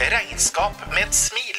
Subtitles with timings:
[0.00, 1.58] Regnskap med et smil.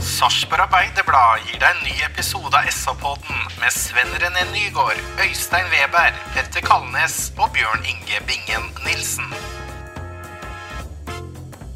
[0.00, 6.12] Sarpsborg Arbeiderblad gir deg en ny episode av SA-podden med Sven René Nygård, Øystein Weber,
[6.34, 9.32] Petter Kalnes og Bjørn Inge Bingen Nilsen.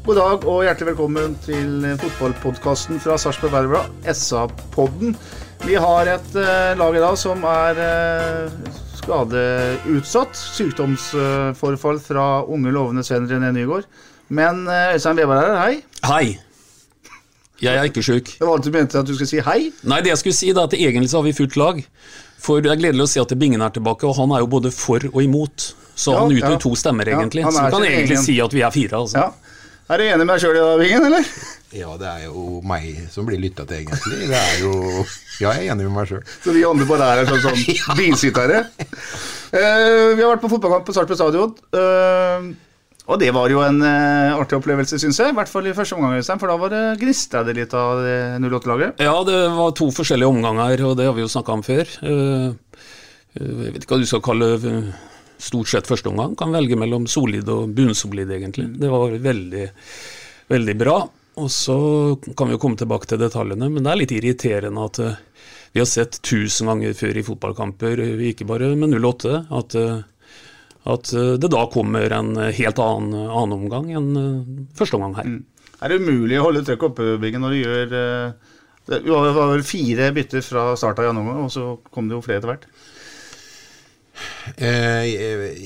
[0.05, 5.17] God dag og hjertelig velkommen til fotballpodkasten fra Sarpsborg Arbeiderblad, SA-podden.
[5.67, 10.37] Vi har et uh, lag i dag som er uh, skadeutsatt.
[10.55, 13.87] Sykdomsforfall fra unge, lovende Sven René Nygaard.
[14.31, 15.81] Men uh, Øystein Weber er her, hei.
[16.07, 16.27] Hei.
[17.59, 18.31] Jeg er ikke sjuk.
[18.37, 19.59] Det var alt du mente at du skulle si hei.
[19.89, 21.81] Nei, det jeg skulle si da, at egentlig så har vi fullt lag.
[22.39, 24.71] For det er gledelig å se at Bingen er tilbake, og han er jo både
[24.71, 25.71] for og imot.
[25.97, 26.61] Så Ja, han utgjør ja.
[26.63, 27.43] to stemmer, egentlig.
[27.43, 29.25] Ja, så er vi kan egentlig egen- si at vi er fire, altså.
[29.25, 29.46] Ja.
[29.87, 31.27] Er du enig med deg sjøl i dag, Vingen, eller?
[31.71, 34.27] Ja, det er jo meg som blir lytta til, egentlig.
[34.27, 34.73] Det er jo
[35.39, 36.25] Ja, jeg er enig med meg sjøl.
[36.43, 38.65] Så vi andre bare er her som sånn bilsittere.
[39.53, 41.55] Uh, vi har vært på fotballkamp på Sarpsborg stadion.
[41.71, 42.51] Uh,
[43.07, 45.31] og det var jo en uh, artig opplevelse, syns jeg.
[45.31, 48.03] I hvert fall i første omgang, for da var det gnista det litt av
[48.43, 48.99] 08-laget.
[49.07, 51.95] Ja, det var to forskjellige omganger, og det har vi jo snakka om før.
[52.03, 54.51] Jeg vet ikke hva du skal kalle
[55.37, 56.35] stort sett første omgang.
[56.39, 58.67] Kan velge mellom solid og bunnsolid, egentlig.
[58.79, 59.69] Det var veldig,
[60.53, 60.97] veldig bra.
[61.37, 61.77] Og så
[62.37, 65.19] kan vi jo komme tilbake til detaljene, men det er litt irriterende at eh,
[65.75, 69.99] vi har sett tusen ganger før i fotballkamper, eh, ikke bare med 08, at, eh,
[70.89, 75.33] at det da kommer en helt annen, annen omgang enn første omgang her.
[75.83, 77.89] Er det umulig å holde trøkket oppe, Biggen, når du gjør
[78.87, 82.23] det var vel fire bytter fra start av i omgang, og så kom det jo
[82.23, 82.69] flere etter hvert.
[84.55, 85.03] Eh,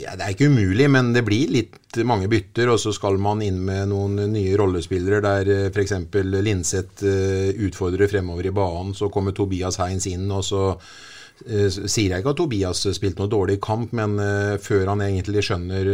[0.01, 3.41] ja, det er ikke umulig, men det blir litt mange bytter, og så skal man
[3.43, 5.97] inn med noen nye rollespillere der eh, f.eks.
[6.41, 12.13] Linseth eh, utfordrer fremover i banen, så kommer Tobias Heins inn, og så eh, sier
[12.13, 14.15] jeg ikke at Tobias spilte noe dårlig kamp, men
[14.63, 15.91] før han egentlig skjønner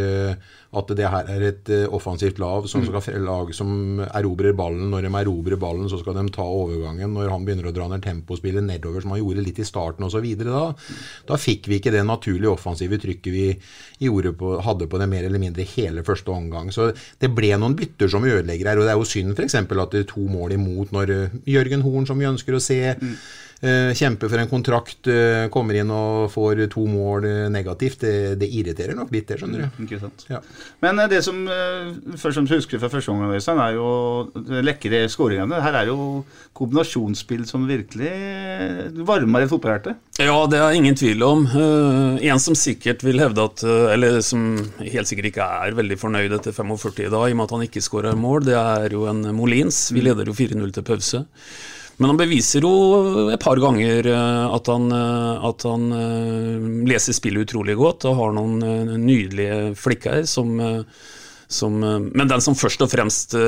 [0.77, 4.89] at det her er et offensivt lag som, skal, lag som erobrer ballen.
[4.91, 7.13] Når de erobrer ballen, så skal de ta overgangen.
[7.15, 10.27] Når han begynner å dra ned tempospillet nedover, som han gjorde litt i starten osv.,
[10.43, 10.65] da,
[11.31, 13.47] da fikk vi ikke det naturlige offensive trykket vi
[14.37, 16.71] på, hadde på det mer eller mindre hele første omgang.
[16.73, 18.81] Så det ble noen bytter som ødelegger her.
[18.81, 19.55] Og det er jo synd f.eks.
[19.55, 22.79] at det er to mål imot når eh, Jørgen Horn, som vi ønsker å se,
[22.93, 23.17] eh,
[23.57, 28.03] kjemper for en kontrakt, eh, kommer inn og får to mål eh, negativt.
[28.03, 29.79] Det, det irriterer nok litt, det, skjønner du.
[29.88, 30.25] Ikke sant?
[30.29, 30.41] Ja.
[30.84, 34.62] Men eh, det som eh, først og fremst husker fra første omgang, Øystein, er jo
[34.62, 35.62] lekre skåringene.
[35.63, 35.97] Her er jo
[36.57, 39.95] kombinasjonsspill som virkelig eh, varmer et fotballhjerte.
[40.22, 41.47] Ja, det er ingen tvil om.
[41.50, 44.51] Eh, en som sikkert vil hevde at eh, Eller som
[44.81, 47.66] helt sikkert ikke er veldig fornøyd etter 45 i dag, i og med at han
[47.66, 49.88] ikke skårer mål, det er jo en Molins.
[49.94, 51.24] Vi leder jo 4-0 til pause.
[51.97, 57.15] Men han beviser jo et par ganger eh, at han, eh, at han eh, leser
[57.17, 58.59] spillet utrolig godt og har noen
[59.05, 60.57] nydelige flikker som
[61.47, 63.39] som, men den som først og fremst Det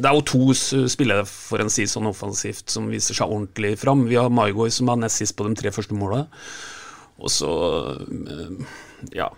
[0.00, 4.06] er jo to spillere for en si sånn offensivt som viser seg ordentlig fram.
[4.08, 6.22] Vi har Maigoi som er nest sist på de tre første måla.
[7.20, 7.50] Og så
[9.12, 9.28] Ja.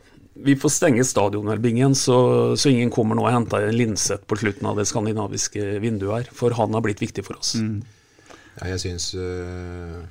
[0.42, 2.16] Vi får stenge stadionelbingen, så,
[2.58, 6.32] så ingen kommer nå og henter en Linseth på slutten av det skandinaviske vinduet her.
[6.34, 7.54] For han har blitt viktig for oss.
[8.58, 10.02] Ja, jeg syns øh,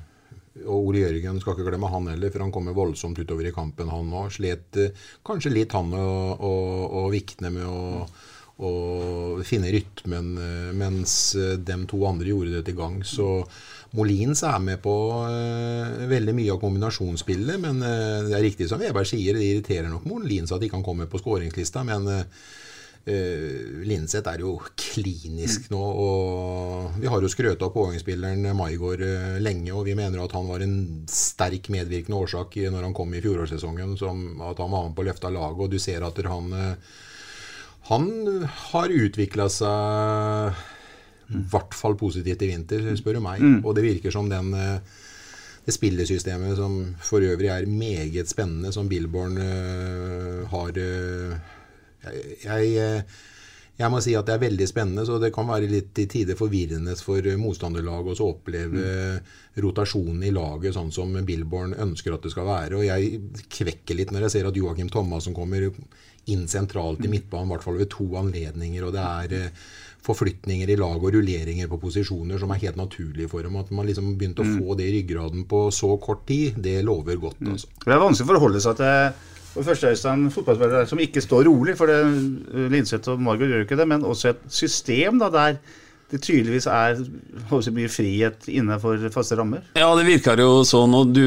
[0.64, 3.92] Og Ole Jørgen skal ikke glemme han heller, for han kommer voldsomt utover i kampen,
[3.92, 4.32] han òg.
[4.34, 8.06] Slet øh, kanskje litt han og, og, og vikne med å,
[8.68, 13.00] å finne rytmen, øh, mens de to andre gjorde det til gang.
[13.06, 13.28] Så
[13.96, 19.08] Molins er med på øh, veldig mye av kombinasjonsspillet, men det er riktig som Veberg
[19.08, 22.08] sier, det irriterer nok Molins at ikke han kommer på skåringslista, men
[23.02, 29.40] Uh, Linseth er jo klinisk nå, og vi har jo skrøta av pågangsspilleren Maigård uh,
[29.42, 30.76] lenge, og vi mener at han var en
[31.10, 35.08] sterk medvirkende årsak når han kom i fjorårssesongen, som at han var med på å
[35.08, 36.94] løfte laget, og du ser at han uh,
[37.88, 38.08] han
[38.70, 40.60] har utvikla seg
[41.32, 43.40] i hvert fall positivt i vinter, spør du meg.
[43.40, 43.58] Mm.
[43.64, 44.52] Og det virker som den
[45.62, 49.36] det spillesystemet som for øvrig er meget spennende, som Billborn
[50.50, 50.72] har
[52.02, 53.04] jeg, jeg,
[53.78, 56.38] jeg, må si at det er veldig spennende, så det kan være litt i tider
[56.38, 59.30] forvirrende for motstanderlaget å oppleve mm.
[59.62, 62.80] rotasjonen i laget sånn som Billborn ønsker at det skal være.
[62.80, 65.70] Og jeg kvekker litt når jeg ser at Joakim Thomassen kommer
[66.30, 67.16] inn sentralt i mm.
[67.16, 68.84] midtbanen, i hvert fall ved to anledninger.
[68.86, 69.64] og det er eh,
[70.02, 73.58] forflytninger i lag og rulleringer på posisjoner som er helt naturlige for dem.
[73.58, 74.56] At man liksom begynte å mm.
[74.58, 77.42] få det i ryggraden på så kort tid, det lover godt.
[77.46, 77.70] Altså.
[77.84, 81.74] Det er vanskelig å forholde seg til for første Øystein, fotballspillere som ikke står rolig,
[81.76, 81.98] for det,
[82.72, 85.58] Linseth og Margot gjør jo ikke det, men også et system da, der
[86.12, 86.98] det tydeligvis er
[87.72, 89.62] mye frihet innenfor faste rammer?
[89.78, 90.92] Ja, det virker jo sånn.
[90.98, 91.24] og Du,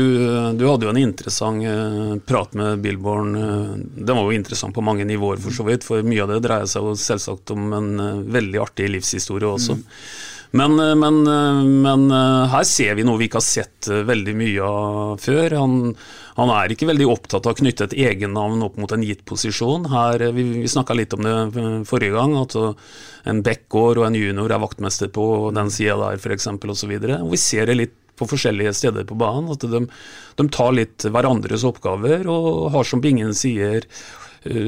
[0.53, 3.33] du hadde jo en interessant uh, prat med Billborn.
[3.33, 5.87] Uh, den var jo interessant på mange nivåer, for så vidt.
[5.87, 9.79] For mye av det dreier seg jo selvsagt om en uh, veldig artig livshistorie også.
[9.79, 9.85] Mm.
[10.55, 14.35] Men, eh, men, eh, men, eh, her ser vi noe vi ikke har sett veldig
[14.39, 15.55] mye av før.
[15.59, 15.95] Han,
[16.37, 19.89] han er ikke veldig opptatt av å knytte et egennavn opp mot en gitt posisjon.
[19.91, 21.35] Her, vi vi snakka litt om det
[21.89, 22.55] forrige gang, at
[23.27, 26.47] en backgård og en junior er vaktmester på den sida der f.eks.
[26.47, 26.97] osv.
[27.03, 29.51] Vi ser det litt på forskjellige steder på banen.
[29.51, 29.83] At de,
[30.39, 33.83] de tar litt hverandres oppgaver og har, som Bingen sier,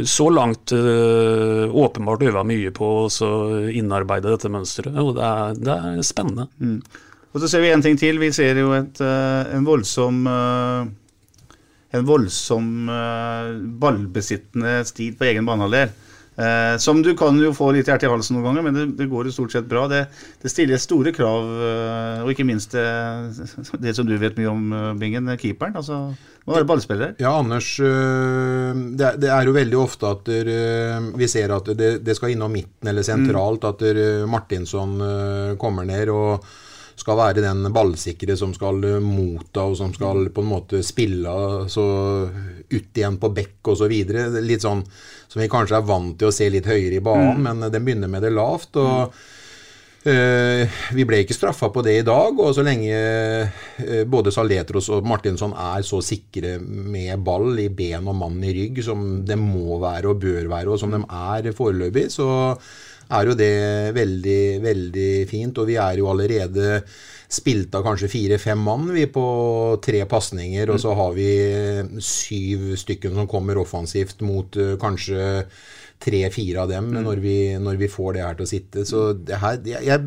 [0.09, 3.33] så langt uh, åpenbart øva mye på å
[3.69, 6.47] innarbeide dette mønsteret, og det er, det er spennende.
[6.57, 6.79] Mm.
[7.33, 8.17] Og Så ser vi en ting til.
[8.17, 10.23] Vi ser jo et, uh, en voldsom
[11.97, 12.89] en voldsom
[13.79, 15.93] ballbesittende stil på egen banehalvdel.
[16.37, 19.07] Eh, som du kan jo få litt hjerte i halsen noen ganger, men det, det
[19.09, 19.87] går jo stort sett bra.
[19.89, 20.03] Det,
[20.43, 22.85] det stiller store krav, eh, og ikke minst det,
[23.81, 25.79] det, som du vet mye om, eh, Bingen, keeperen.
[25.81, 26.11] altså
[26.47, 27.15] må være ballspiller.
[27.19, 27.71] Ja, Anders.
[27.81, 32.53] Eh, det, det, er jo veldig ofte at vi ser at det, det, skal innom
[32.53, 33.65] midten eller sentralt.
[33.65, 33.73] Mm.
[33.73, 34.95] At Martinsson
[35.59, 36.45] kommer ned og
[36.97, 41.33] skal være den ballsikre som skal motta og som skal på en måte spille
[41.69, 41.85] så
[42.69, 43.93] ut igjen på bekk osv.
[44.39, 44.85] Litt sånn
[45.27, 47.43] som vi kanskje er vant til å se litt høyere i banen, mm.
[47.47, 48.79] men den begynner med det lavt.
[48.79, 49.11] og
[50.07, 54.89] uh, vi ble ikke straffa på det i dag, og så lenge uh, både Saletros
[54.95, 59.39] og Martinsson er så sikre med ball i ben og mann i rygg som det
[59.41, 62.29] må være og bør være, og som de er foreløpig, så
[63.13, 63.53] er jo det
[63.95, 65.61] veldig, veldig fint.
[65.61, 66.81] Og vi er jo allerede
[67.27, 69.25] spilt av kanskje fire-fem mann vi på
[69.83, 71.31] tre pasninger, og så har vi
[72.03, 75.43] syv stykker som kommer offensivt mot uh, kanskje
[76.03, 77.01] tre-fire av dem mm.
[77.03, 78.85] når, vi, når, vi, får det her til å sitte.
[78.87, 80.03] Så det her jeg,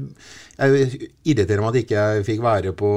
[0.60, 2.90] jeg, irriterer meg at jeg ikke fikk være på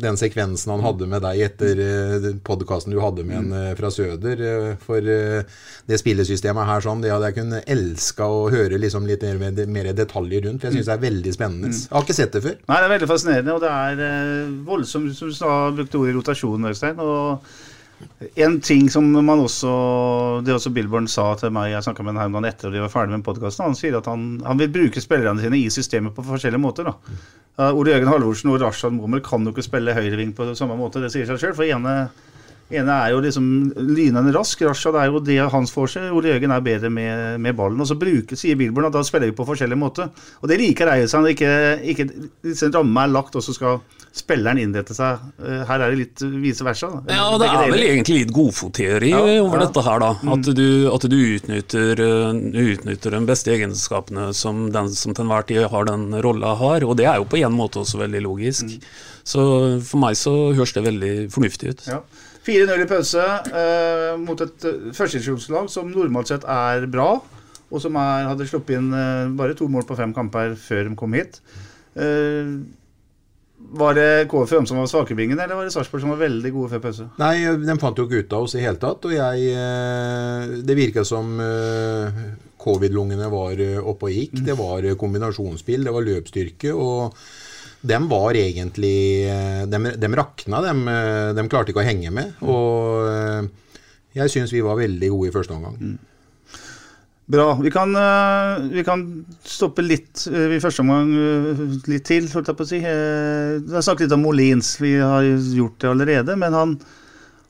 [0.00, 3.90] den sekvensen han hadde med deg etter eh, podkasten du hadde med en eh, fra
[3.92, 4.42] Søder.
[4.50, 9.24] Eh, for det spillesystemet her sånn, det hadde jeg kunnet elska å høre liksom litt
[9.40, 10.62] mer, mer, detaljer rundt.
[10.62, 11.72] For jeg syns det er veldig spennende.
[11.72, 11.80] Mm.
[11.84, 12.60] Jeg har ikke sett det før.
[12.64, 16.70] Nei, det er veldig fascinerende, og det er voldsomt, som du sa, brukte ordet rotasjon,
[16.72, 17.02] Øystein.
[17.04, 17.66] og
[18.34, 19.70] en ting som man også
[20.46, 23.16] Det også Billborn sa til meg, jeg snakka med ham etter at de var ferdig
[23.16, 26.62] med podkasten, han sier at han, han, vil bruke spillerne sine i systemet på forskjellige
[26.62, 26.90] måter.
[26.90, 26.94] da.
[27.58, 31.02] Uh, Ole Jørgen Halvorsen og Rashad Mommer kan jo ikke spille høyreving på samme måte,
[31.02, 31.56] det sier seg sjøl.
[31.58, 31.94] For ene
[32.70, 33.44] ene er jo liksom
[33.76, 34.62] lynende rask.
[34.66, 36.08] Rashad er jo det hans får seg.
[36.12, 37.80] Ole Jørgen er bedre med, med, ballen.
[37.80, 40.10] Og så bruker, sier Billborn at da spiller vi på forskjellig måte.
[40.42, 41.30] Og det liker Eidesand.
[41.32, 42.08] Ikke, ikke
[42.44, 43.80] liksom ramma er lagt, og så skal
[44.18, 45.24] spilleren innrette seg.
[45.40, 46.90] Eh, her er det litt vice versa.
[46.92, 47.16] Da.
[47.16, 49.66] Ja, og det er vel egentlig litt godfotteori ja, over ja.
[49.66, 50.12] dette her, da.
[50.20, 50.32] Mm.
[50.34, 52.40] At du, at du utnytter, eh,
[52.74, 56.86] utnytter, de beste egenskapene som den som til enhver tid har den rolla har.
[56.86, 58.68] Og det er jo på en måte også veldig logisk.
[58.68, 58.88] Mm.
[59.28, 59.42] Så
[59.84, 61.86] for meg så høres det veldig fornuftig ut.
[61.88, 62.02] Ja.
[62.48, 67.10] 4-0 i pause eh, mot et uh, førstedivisjonslag som normalt sett er bra,
[67.68, 70.96] og som er, hadde sluppet inn eh, bare to mål på fem kamper før de
[70.96, 71.42] kom hit.
[71.98, 72.54] Eh,
[73.74, 76.82] var det KFUM som var svakebingen, eller var det Sarpsborg som var veldig gode før
[76.86, 77.08] pause?
[77.20, 79.04] Nei, de fant jo ikke ut av oss i hele tatt.
[79.04, 82.22] Og jeg eh, Det virka som eh,
[82.62, 84.40] covid-lungene var oppe og gikk.
[84.46, 86.72] Det var kombinasjonsspill, det var løpsstyrke.
[86.72, 87.18] og
[87.80, 89.28] dem var egentlig
[89.70, 90.84] Dem, dem rakna, dem,
[91.36, 92.34] dem, klarte ikke å henge med.
[92.42, 93.48] Og eh,
[94.18, 95.76] jeg syns vi var veldig gode i første omgang.
[95.78, 95.96] Mm.
[97.28, 97.48] Bra.
[97.60, 99.02] Vi kan, eh, vi kan,
[99.44, 101.12] stoppe litt eh, i første omgang
[101.90, 102.80] litt til, holdt jeg på å si.
[102.80, 104.72] Vi har snakket litt om Molins.
[104.80, 106.38] Vi har gjort det allerede.
[106.40, 106.78] Men han,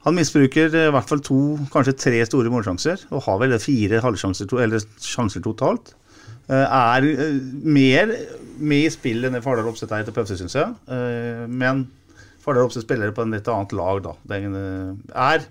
[0.07, 4.53] Han misbruker i hvert fall to, kanskje tre store målsjanser, og har vel fire halvsjanser
[4.63, 5.91] eller sjanser totalt.
[6.49, 7.39] Eh, er eh,
[7.69, 8.13] mer
[8.59, 10.73] med i spill enn det Fardal Opseth er etter pause, syns jeg.
[10.89, 11.85] Eh, men
[12.43, 14.17] Fardal Opseth spiller på en litt annet lag, da.
[15.13, 15.49] Er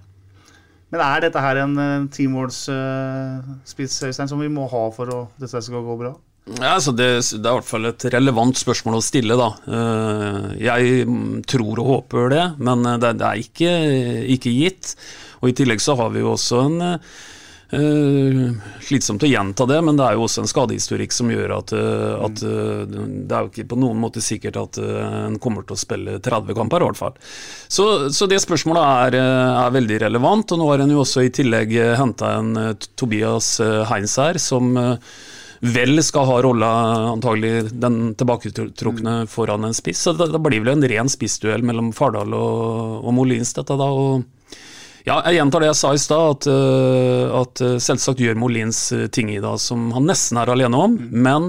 [0.88, 1.74] men er dette her en
[2.16, 6.14] teamwords-spiss, Øystein, som vi må ha for at dette skal gå bra?
[6.48, 9.50] Ja, altså det, det, er i hvert fall et relevant spørsmål å stille, da.
[10.56, 11.04] Jeg
[11.52, 13.74] tror og håper det, men det, er ikke,
[14.38, 14.94] ikke, gitt.
[15.42, 16.80] Og I tillegg så har vi jo også en
[17.68, 22.14] slitsomt å gjenta det, men det er jo også en skadehistorikk som gjør at, uh,
[22.24, 25.80] at uh, det er jo ikke på noen måte sikkert at en kommer til å
[25.80, 27.18] spille 30 kamper, i hvert fall.
[27.68, 31.34] Så, så det spørsmålet er, er, veldig relevant, og nå har en jo også i
[31.34, 32.54] tillegg henta en
[32.96, 33.58] Tobias
[33.90, 34.72] Heinz her, som
[35.60, 36.70] vel skal ha rolla
[37.12, 40.06] antagelig den tilbaketrukne foran en spiss.
[40.06, 43.90] Så det, det blir vel en ren spissduell mellom Fardal og, og Molins, dette da.
[43.92, 44.26] og
[45.08, 48.82] ja, jeg gjentar det jeg sa i stad, at, uh, at uh, selvsagt gjør Molins
[48.92, 50.98] uh, ting i dag som han nesten er alene om.
[51.00, 51.14] Mm.
[51.24, 51.48] Men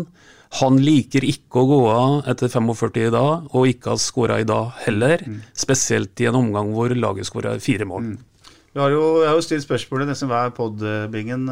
[0.60, 4.46] han liker ikke å gå av etter 45 i dag, og ikke ha skåra i
[4.48, 5.24] dag heller.
[5.26, 5.42] Mm.
[5.58, 8.12] Spesielt i en omgang hvor laget skåra fire mål.
[8.12, 8.54] Mm.
[8.76, 11.48] Vi har jo, jeg har jo stilt spørsmålet nesten hver pod-bingen.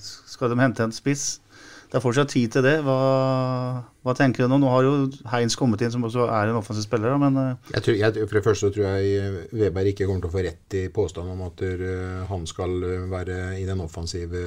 [0.00, 1.41] Skal de hente en spiss?
[1.92, 2.78] Det er fortsatt tid til det.
[2.86, 2.94] Hva,
[4.00, 4.56] hva, tenker du nå?
[4.62, 4.92] Nå har jo
[5.28, 7.18] Heins kommet inn, som også er en offensiv spiller.
[7.20, 10.32] Men eh, jeg tror, jeg, For det første tror jeg Weberg ikke kommer til å
[10.32, 12.78] få rett i påstanden om at uh, han skal
[13.12, 14.40] være i den offensive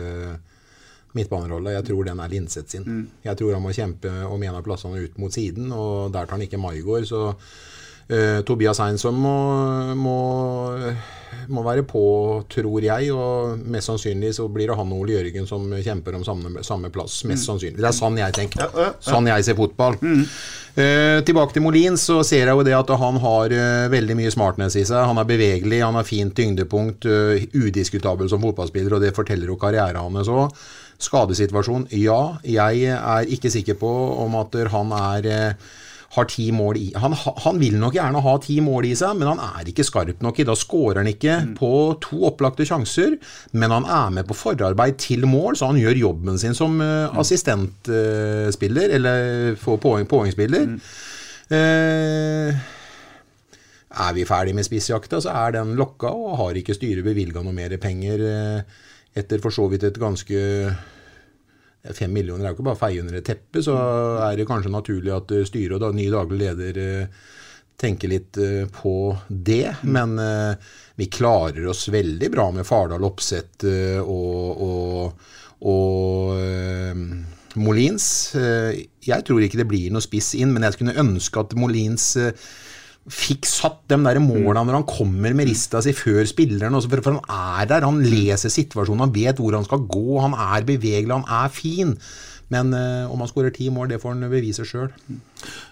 [1.14, 1.76] midtbanerolla.
[1.78, 2.90] Jeg tror den er Linseth sin.
[2.90, 3.06] Mm.
[3.30, 6.40] Jeg tror han må kjempe om en av plassene ut mot siden, og der tar
[6.40, 7.06] han ikke Maigård.
[7.06, 9.38] Så uh, Tobias Heinsson må,
[10.02, 10.18] må
[11.52, 12.04] må være på,
[12.52, 13.12] tror jeg.
[13.14, 16.92] Og mest sannsynlig så blir det han og Ole Jørgen som kjemper om samme, samme
[16.94, 17.24] plass.
[17.30, 17.48] Mest mm.
[17.50, 17.82] sannsynlig.
[17.82, 18.78] Det er sånn jeg tenker.
[19.04, 20.00] Sånn jeg ser fotball.
[20.02, 20.24] Mm.
[20.76, 24.34] Eh, tilbake til Molins, så ser jeg jo det at han har eh, veldig mye
[24.34, 25.06] smartness i seg.
[25.08, 29.60] Han er bevegelig, han har fint tyngdepunkt, uh, udiskutabel som fotballspiller, og det forteller jo
[29.62, 30.52] karrieren hans òg.
[31.06, 32.20] Skadesituasjon, ja.
[32.44, 33.92] Jeg er ikke sikker på
[34.26, 35.56] om at han er
[36.16, 39.30] har ti mål i han, han, vil nok gjerne ha ti mål i seg, men
[39.34, 40.48] han er ikke skarp nok i.
[40.48, 41.52] Da skårer han ikke mm.
[41.60, 41.72] på
[42.04, 43.18] to opplagte sjanser,
[43.56, 47.12] men han er med på forarbeid til mål, så han gjør jobben sin som uh,
[47.20, 50.72] assistentspiller, uh, eller poeng, poengspiller.
[50.72, 50.80] Mm.
[51.52, 52.74] Uh,
[54.06, 57.56] er vi ferdig med spissjakta, så er den lokka, og har ikke styret bevilga noe
[57.56, 58.26] mer penger
[59.16, 60.40] etter for så vidt et ganske
[61.94, 63.76] Fem millioner er jo ikke bare å feie under et teppe, så
[64.26, 67.24] er det kanskje naturlig at eh, styret og da, ny daglig leder eh,
[67.78, 69.76] tenker litt eh, på det.
[69.86, 70.18] Men
[70.96, 73.68] vi klarer oss veldig bra med Fardal Opseth
[74.02, 75.26] og, og,
[75.68, 78.08] og Molins.
[78.34, 82.14] Jeg tror ikke det blir noe spiss inn, men jeg skulle ønske at Molins
[83.12, 86.78] fikk satt de der målene når han kommer med rista si før spilleren.
[86.82, 90.38] For, for, han er der, han leser situasjonen, han vet hvor han skal gå, han
[90.38, 91.94] er bevegelig, han er fin.
[92.54, 94.92] Men uh, om han skårer ti mål, det får han bevise sjøl.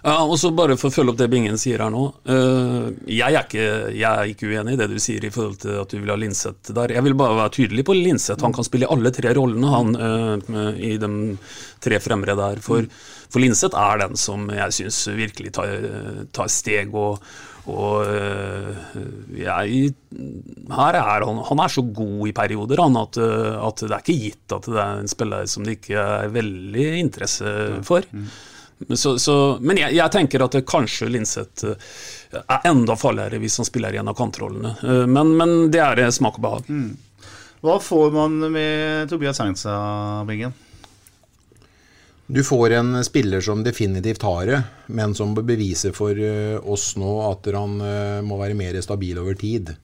[0.02, 2.02] Ja, og så bare for å følge opp det Bingen sier her nå.
[2.26, 5.78] Uh, jeg, er ikke, jeg, er ikke, uenig i det du sier i forhold til
[5.84, 6.96] at du vil ha Linseth der.
[6.96, 8.42] Jeg vil bare være tydelig på Linseth.
[8.42, 11.12] Han kan spille alle tre rollene han uh, i de
[11.84, 12.62] tre fremre der.
[12.64, 12.90] For,
[13.34, 15.74] for Linseth er den som jeg syns virkelig tar,
[16.34, 17.18] tar steg og
[17.64, 18.74] og øh,
[19.40, 19.92] jeg,
[20.68, 24.02] her er han, han er så god i perioder han, at, øh, at, det er
[24.02, 27.54] ikke gitt at det er en spiller som det ikke er veldig interesse
[27.88, 28.04] for.
[28.12, 28.26] Mm.
[28.92, 31.88] Så, så, men jeg, jeg, tenker at kanskje Linseth øh,
[32.42, 34.74] er enda farligere hvis han spiller i en av kantrollene.
[35.08, 36.68] Men, men det er smak og behag.
[36.68, 36.92] Mm.
[37.64, 39.78] Hva får man med Tobias Heinza,
[40.28, 40.52] Bingen?
[42.26, 47.18] Du får en spiller som definitivt har det, men som beviser for eh, oss nå
[47.28, 49.74] at han eh, må være mer stabil over tid.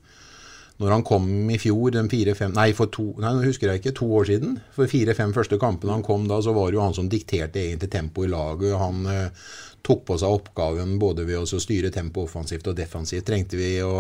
[0.81, 4.31] Når han kom i fjor, fire-fem Nei, for to nei, husker jeg ikke, to år
[4.31, 4.55] siden.
[4.73, 7.91] For fire-fem første kampene han kom da, så var det jo han som dikterte egentlig
[7.93, 8.79] tempoet i laget.
[8.81, 9.51] Han eh,
[9.85, 13.27] tok på seg oppgaven både ved å styre tempoet offensivt og defensivt.
[13.29, 13.99] Trengte vi å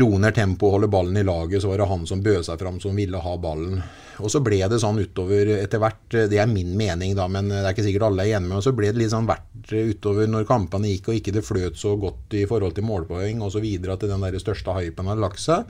[0.00, 2.78] roe ned tempoet holde ballen i laget, så var det han som bød seg fram,
[2.80, 3.82] som ville ha ballen.
[4.22, 7.62] Og så ble det sånn utover etter hvert, det er min mening da, men det
[7.62, 10.30] er ikke sikkert alle er enig med meg, så ble det litt sånn verdt utover
[10.30, 13.66] når kampene gikk og ikke det fløt så godt i forhold til målpoeng osv.
[13.92, 15.68] at den der største hypen hadde lagt seg.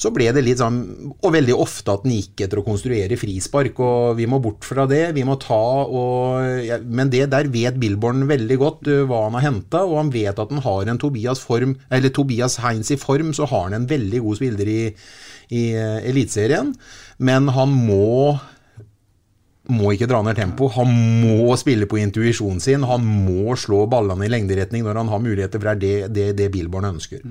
[0.00, 0.78] Så ble det litt sånn,
[1.20, 3.82] og veldig ofte at den gikk etter å konstruere frispark.
[3.84, 5.12] og Vi må bort fra det.
[5.16, 9.36] vi må ta og, ja, Men det der vet Billborn veldig godt uh, hva han
[9.36, 12.96] har henta, og han vet at han har en Tobias, form, eller Tobias Heinz i
[12.96, 14.80] form, så har han en veldig god spiller i,
[15.52, 16.72] i uh, Eliteserien
[17.20, 18.38] men han må
[19.70, 20.66] må ikke dra ned tempo.
[20.74, 20.90] Han
[21.22, 22.86] må spille på intuisjonen sin.
[22.88, 26.24] Han må slå ballene i lengderetning når han har muligheter, for det er det, det,
[26.40, 27.22] det Billborn ønsker.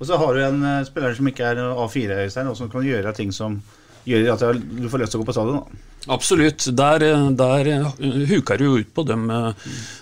[0.00, 2.86] Og så har du en uh, spiller som ikke er A4, Øystein, og som kan
[2.86, 3.60] gjøre ting som
[4.08, 5.60] gjør at du får lyst til å gå på stadion.
[5.60, 5.86] da.
[6.16, 6.64] Absolutt.
[6.72, 7.02] Der,
[7.36, 7.68] der
[8.30, 9.16] huker du jo ut på de,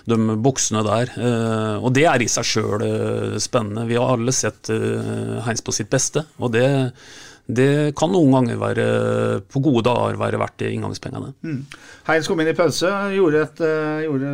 [0.07, 1.11] de buksene der.
[1.83, 2.85] Og det er i seg sjøl
[3.43, 3.83] spennende.
[3.89, 4.71] Vi har alle sett
[5.43, 6.23] Heins på sitt beste.
[6.39, 6.63] og det
[7.49, 8.83] det kan noen ganger være,
[9.49, 11.31] på gode dager være verdt inngangspengene.
[11.41, 11.61] Mm.
[12.05, 14.33] Heinz kom inn i pause, gjorde, et, uh, gjorde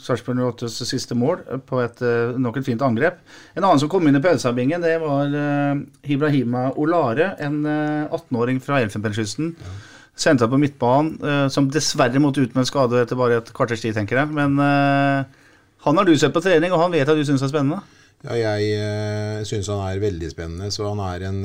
[0.00, 3.20] Sarpsborg 08s siste mål på et, uh, nok et fint angrep.
[3.54, 8.80] En annen som kom inn i pausebingen, det var uh, Ibrahima Olare, en 18-åring fra
[8.82, 9.54] Elfenbenskysten.
[9.62, 9.76] Ja.
[10.18, 13.94] Sendte på midtbanen, som dessverre måtte ut med en skade etter bare et kvarters tid,
[13.94, 14.32] tenker jeg.
[14.34, 17.78] Men han har du sett på trening, og han vet at du syns er spennende?
[18.24, 20.72] Ja, jeg uh, syns han er veldig spennende.
[20.74, 21.38] Så han er en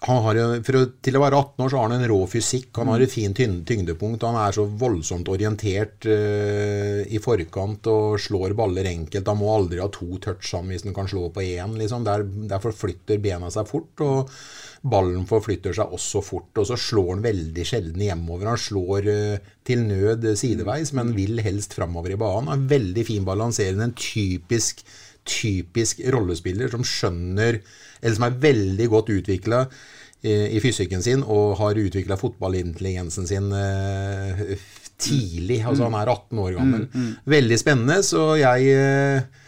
[0.00, 2.70] har, å, til å være 18 år så har han en rå fysikk.
[2.78, 4.24] Han har et fint tyngdepunkt.
[4.24, 9.28] Han er så voldsomt orientert uh, i forkant og slår baller enkelt.
[9.28, 11.76] Han må aldri ha to touch han hvis han kan slå på én.
[11.76, 12.06] Liksom.
[12.08, 14.32] Der, der, forflytter bena seg fort, og
[14.80, 16.48] ballen forflytter seg også fort.
[16.56, 18.54] Og så slår han veldig sjelden hjemover.
[18.54, 22.48] Han slår uh, til nød sideveis, men vil helst framover i banen.
[22.48, 23.90] Han er veldig fin balanserende.
[23.90, 24.80] En typisk,
[25.28, 27.60] typisk rollespiller som skjønner
[28.00, 29.64] eller som er veldig godt utvikla
[30.20, 34.56] i, i, fysikken sin og har utvikla fotballintelligensen sin eh,
[35.00, 35.62] tidlig.
[35.64, 36.88] Altså han er 18 år gammel.
[36.90, 37.12] Mm, mm.
[37.36, 39.40] Veldig spennende, så jeg eh,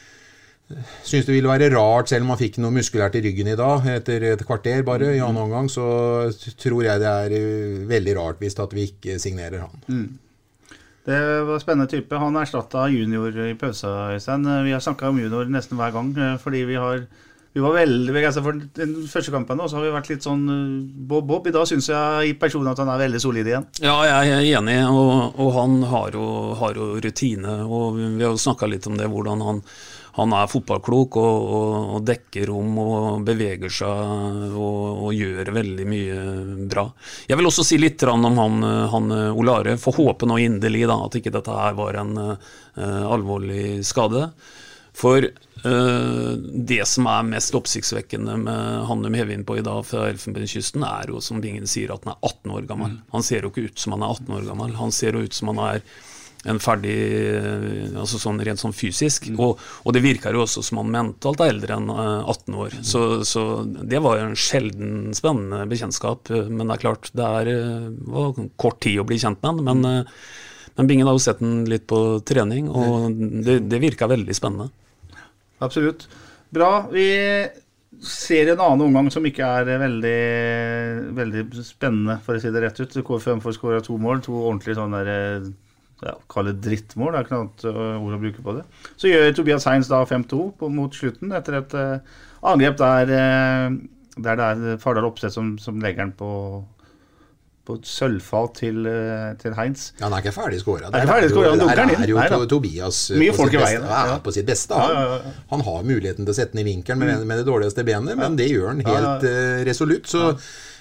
[1.04, 3.86] syns det ville være rart, selv om han fikk noe muskulært i ryggen i dag,
[3.98, 5.86] etter et kvarter bare, i annen omgang, så
[6.60, 9.88] tror jeg det er eh, veldig rart hvis at vi ikke signerer han.
[9.88, 10.06] Mm.
[11.02, 12.14] Det var en spennende type.
[12.14, 14.46] Han erstatta junior i pausa, Øystein.
[14.62, 17.04] Vi har snakka om junior nesten hver gang, eh, fordi vi har
[17.52, 20.44] vi var veldig begeistra for den første kampen, og så har vi vært litt sånn
[20.48, 21.50] eh, bob-bob.
[21.50, 23.66] I dag syns jeg i personen at han er veldig solid igjen.
[23.84, 27.58] Ja, jeg er enig, og, og han har jo, har jo, rutine.
[27.66, 29.60] Og vi har jo snakka litt om det, hvordan han,
[30.16, 36.18] han er fotballklok og, og, og, dekker rom og beveger seg og, gjør veldig mye
[36.72, 36.88] bra.
[37.28, 39.76] Jeg vil også si litt om han, han Olare.
[39.76, 44.30] Får håpe nå inderlig at ikke dette her var en uh, alvorlig skade.
[44.96, 45.24] For
[45.62, 50.82] det som er mest oppsiktsvekkende med han de hever inn på i dag fra Elfenbenskysten,
[50.82, 52.96] er jo som Bingen sier, at han er 18 år gammel.
[52.96, 53.04] Mm.
[53.14, 54.74] Han ser jo ikke ut som han er 18 år gammel.
[54.80, 55.84] Han ser jo ut som han er
[56.44, 56.96] en ferdig
[57.36, 59.28] eh, altså sånn rent sånn fysisk.
[59.30, 59.40] Mm.
[59.42, 62.76] Og, og, det virker jo også som han mentalt er eldre enn 18 eh, år.
[62.78, 62.86] Mm.
[62.88, 66.32] Så, så, det var jo en sjelden spennende bekjentskap.
[66.48, 67.52] Men det er klart, det er,
[68.10, 69.82] var kort tid å bli kjent med han.
[69.82, 70.06] Men,
[70.78, 73.12] men Bingen har jo sett den litt på trening, og
[73.46, 74.72] det, det virka veldig spennende.
[75.62, 76.06] Absolutt.
[76.52, 76.70] Bra.
[76.92, 77.06] Vi
[78.02, 80.18] ser en annen omgang som ikke er veldig,
[81.16, 82.96] veldig spennende, for å si det rett ut.
[83.06, 84.22] KFM får skåra to mål.
[84.26, 85.46] To ordentlige sånne der,
[86.02, 88.66] ja, Kall det drittmål, det er ikke noe annet øh, ord å bruke på det.
[88.98, 94.40] Så gjør Tobias Heins da 5-2 mot slutten, etter et uh, angrep der, uh, der
[94.40, 96.32] det er Fardal Opseth som, som legger den på
[97.62, 99.92] på et sølvfat til, eh, til Heinz.
[100.00, 100.90] Ja, han er ikke ferdig skåra.
[100.90, 104.18] Der, er, jo, der er jo Nei, Tobias eh, Mye på, sitt beste, ja.
[104.24, 104.80] på sitt beste.
[105.52, 108.34] Han, har muligheten til å sette den i vinkelen med, med det dårligste benet, men
[108.38, 110.10] det gjør han helt uh, resolutt.
[110.10, 110.32] Så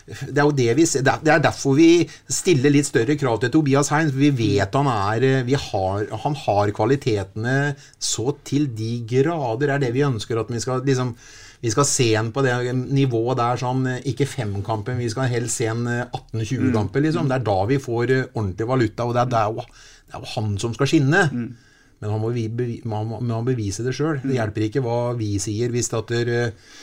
[0.08, 1.92] det er jo det vi Det er derfor vi
[2.26, 4.16] stiller litt større krav til Tobias Heinz.
[4.18, 9.76] Vi vet han er har, Han har kvalitetene så til de grader.
[9.76, 11.16] er det vi ønsker at vi skal liksom
[11.62, 15.68] vi skal se en på det nivået der, sånn, ikke femkampen, vi skal helst se
[15.70, 17.04] en 18-20-kamper.
[17.06, 17.28] Liksom.
[17.30, 19.60] Det er da vi får eh, ordentlig valuta, og det er, der,
[20.10, 21.28] det er jo han som skal skinne.
[21.30, 21.52] Mm.
[22.02, 24.24] Men han må, man må, man må bevise det sjøl.
[24.24, 26.80] Det hjelper ikke hva vi sier hvis at der, uh,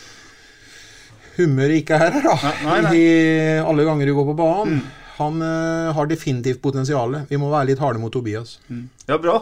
[1.40, 2.36] humøret ikke er her, da.
[2.38, 2.94] Nei, nei, nei.
[2.94, 4.78] I alle ganger du går på banen.
[4.78, 5.07] Mm.
[5.18, 7.16] Han uh, har definitivt potensial.
[7.28, 8.58] Vi må være litt harde mot Tobias.
[8.70, 8.84] Mm.
[9.08, 9.40] Ja, bra.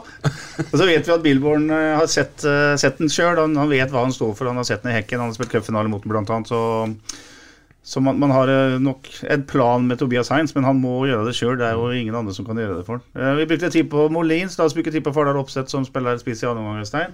[0.65, 3.37] Og så vet vi at Billborn uh, har sett, uh, sett den sjøl.
[3.37, 4.49] Han, han, vet hva han står for.
[4.49, 5.21] Han har sett den i hekken.
[5.21, 6.49] Han har spilt cupfinale mot den, blant annet.
[6.49, 6.61] Så,
[7.87, 11.37] så man, man, har nok en plan med Tobias Heinz, men han må gjøre det
[11.37, 11.59] sjøl.
[11.61, 13.37] Det er jo ingen andre som kan gjøre det for ham.
[13.37, 14.57] vi brukte tid på Molins.
[14.57, 17.13] La oss bruke tid på Fardal Opseth, som spiller spiss i andre omgang.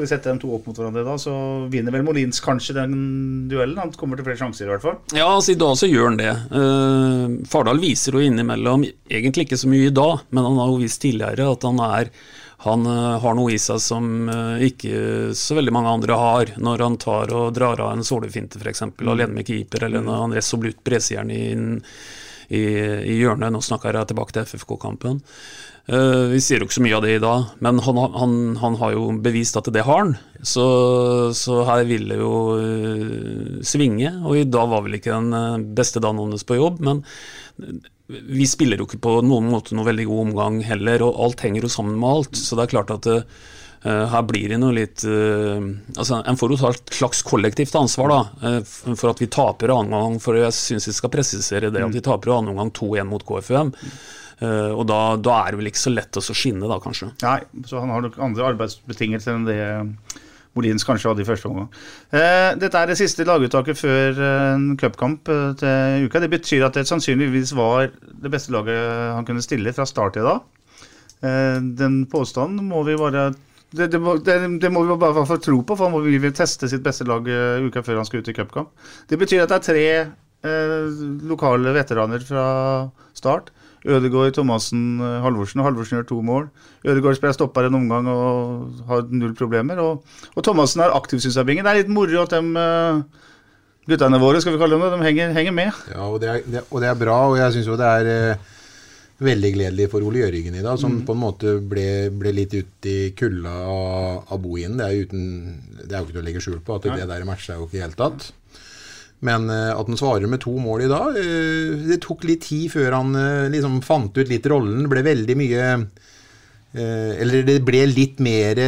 [0.00, 1.32] Skal vi sette dem to opp mot hverandre da, så
[1.68, 2.94] vinner vel Molins kanskje den
[3.50, 3.76] duellen.
[3.82, 4.94] Han kommer til flere sjanser, i hvert fall.
[5.12, 6.30] Ja, altså i dag så gjør han det.
[6.48, 10.80] Uh, Fardal viser jo innimellom, egentlig ikke så mye i dag, men han har jo
[10.80, 12.14] vist tidligere at han er
[12.64, 16.86] han uh, har noe i seg som uh, ikke så veldig mange andre har, når
[16.86, 18.86] han tar og drar av en sålefinte f.eks.
[18.88, 19.04] Mm.
[19.04, 21.74] alene med keeper, eller når han resolutt breser inn
[22.48, 23.52] i, i hjørnet.
[23.52, 25.20] Nå snakker jeg tilbake til FFK-kampen.
[25.88, 28.76] Uh, vi sier jo ikke så mye av det i dag, men han, han, han
[28.78, 30.12] har jo bevist at det har han.
[30.42, 30.64] Så,
[31.36, 35.70] så her vil det jo uh, svinge, og i dag var vel ikke den uh,
[35.76, 37.02] beste dagen hans på jobb, men
[38.10, 41.66] vi spiller jo ikke på noen måte noe veldig god omgang heller, og alt henger
[41.66, 42.38] jo sammen med alt.
[42.38, 46.58] Så det er klart at uh, her blir det noe litt altså En får jo
[46.60, 48.18] ta et slags kollektivt ansvar da,
[48.84, 50.18] for at vi taper annen gang.
[50.20, 53.72] For jeg syns vi skal presisere det at vi taper annen gang 2-1 mot KFUM.
[54.40, 57.10] Og da, da, er det vel ikke så lett å skinne, da, kanskje.
[57.20, 59.58] Nei, så han har nok andre arbeidsbetingelser enn det
[60.58, 61.68] Molins kanskje hadde i første omgang.
[62.10, 66.22] Eh, dette er det siste laguttaket før eh, en cupkamp eh, til uka.
[66.24, 68.80] Det betyr at det sannsynligvis var det beste laget
[69.14, 70.40] han kunne stille fra start til da.
[71.22, 73.30] Eh, den påstanden må vi bare
[73.70, 76.82] det, det, må, det, må vi bare få tro på, for han vil teste sitt
[76.82, 78.72] beste lag uka før han skal ut i cupkamp.
[79.06, 79.84] Det betyr at det er tre
[80.42, 80.88] uh,
[81.30, 82.48] lokale veteraner fra
[83.14, 83.52] start
[83.84, 85.62] Ødegaard, Thomassen, eh, Halvorsen.
[85.64, 86.50] Halvorsen gjør to mål.
[86.84, 89.80] Ødegaard spiller stopper en omgang og har null problemer.
[89.80, 91.64] Og, og Thomassen er aktiv, syns jeg, Bingen.
[91.64, 93.28] Det er litt moro at de uh,
[93.88, 95.84] guttene våre, skal vi kalle dem det, de henger, henger med.
[95.94, 97.20] Ja, og det, er, det, og det er bra.
[97.30, 98.50] Og jeg syns jo det er eh,
[99.24, 101.06] veldig gledelig for Ole Gjøringen i dag, som mm.
[101.08, 101.86] på en måte ble,
[102.20, 104.76] ble litt ute i kulda av, av Bohinen.
[104.76, 107.64] Det er jo ikke til å legge skjul på at det, det der matcher jo
[107.64, 108.28] ikke i det hele tatt.
[109.26, 112.70] Men eh, at han svarer med to mål i dag eh, Det tok litt tid
[112.72, 114.84] før han eh, liksom fant ut litt rollen.
[114.84, 115.66] Det ble veldig mye
[116.70, 118.60] Eller det ble litt mer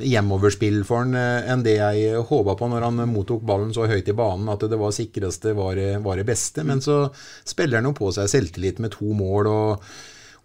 [0.00, 4.14] hjemoverspill for han enn det jeg håpa på når han mottok ballen så høyt i
[4.16, 6.64] banen at det var sikreste var, var det beste.
[6.64, 7.02] Men så
[7.44, 9.50] spiller han jo på seg selvtillit med to mål.
[9.52, 9.84] og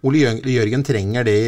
[0.03, 1.39] Ole Jørgen trenger det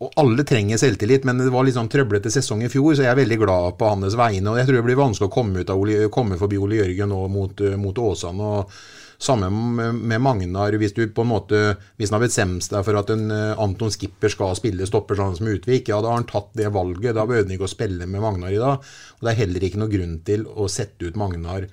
[0.00, 3.12] og alle trenger selvtillit, men det var litt sånn trøblete sesong i fjor, så jeg
[3.12, 4.48] er veldig glad på hans vegne.
[4.48, 7.60] og Jeg tror det blir vanskelig å komme, Ole, komme forbi Ole Jørgen nå mot,
[7.76, 8.54] mot Åsane.
[8.56, 8.72] og
[9.20, 9.50] Samme
[9.92, 10.72] med Magnar.
[10.80, 11.58] Hvis du på en måte,
[12.00, 15.36] hvis han har bestemt seg for at en eh, Anton Skipper skal spille stopper sånn
[15.36, 17.12] som Utvik, ja, da har han tatt det valget.
[17.18, 18.80] Da behøver han ikke å spille med Magnar i dag.
[19.18, 21.68] Og det er heller ikke noe grunn til å sette ut Magnar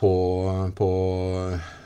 [0.00, 0.12] på,
[0.74, 0.90] på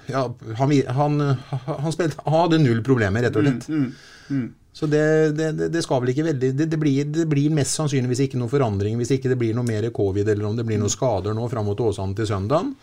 [0.09, 0.25] ja,
[0.62, 3.68] han, han, han, spilte, han, hadde null problemer, rett og slett.
[3.68, 4.49] Mm, mm, mm.
[4.75, 5.05] Så det,
[5.39, 8.99] det, det, skal vel ikke veldig det, blir, det, blir, mest sannsynligvis ikke noen forandring
[8.99, 11.69] hvis ikke det blir noe mer covid eller om det blir noen skader nå fram
[11.71, 12.75] mot Åsane til søndagen.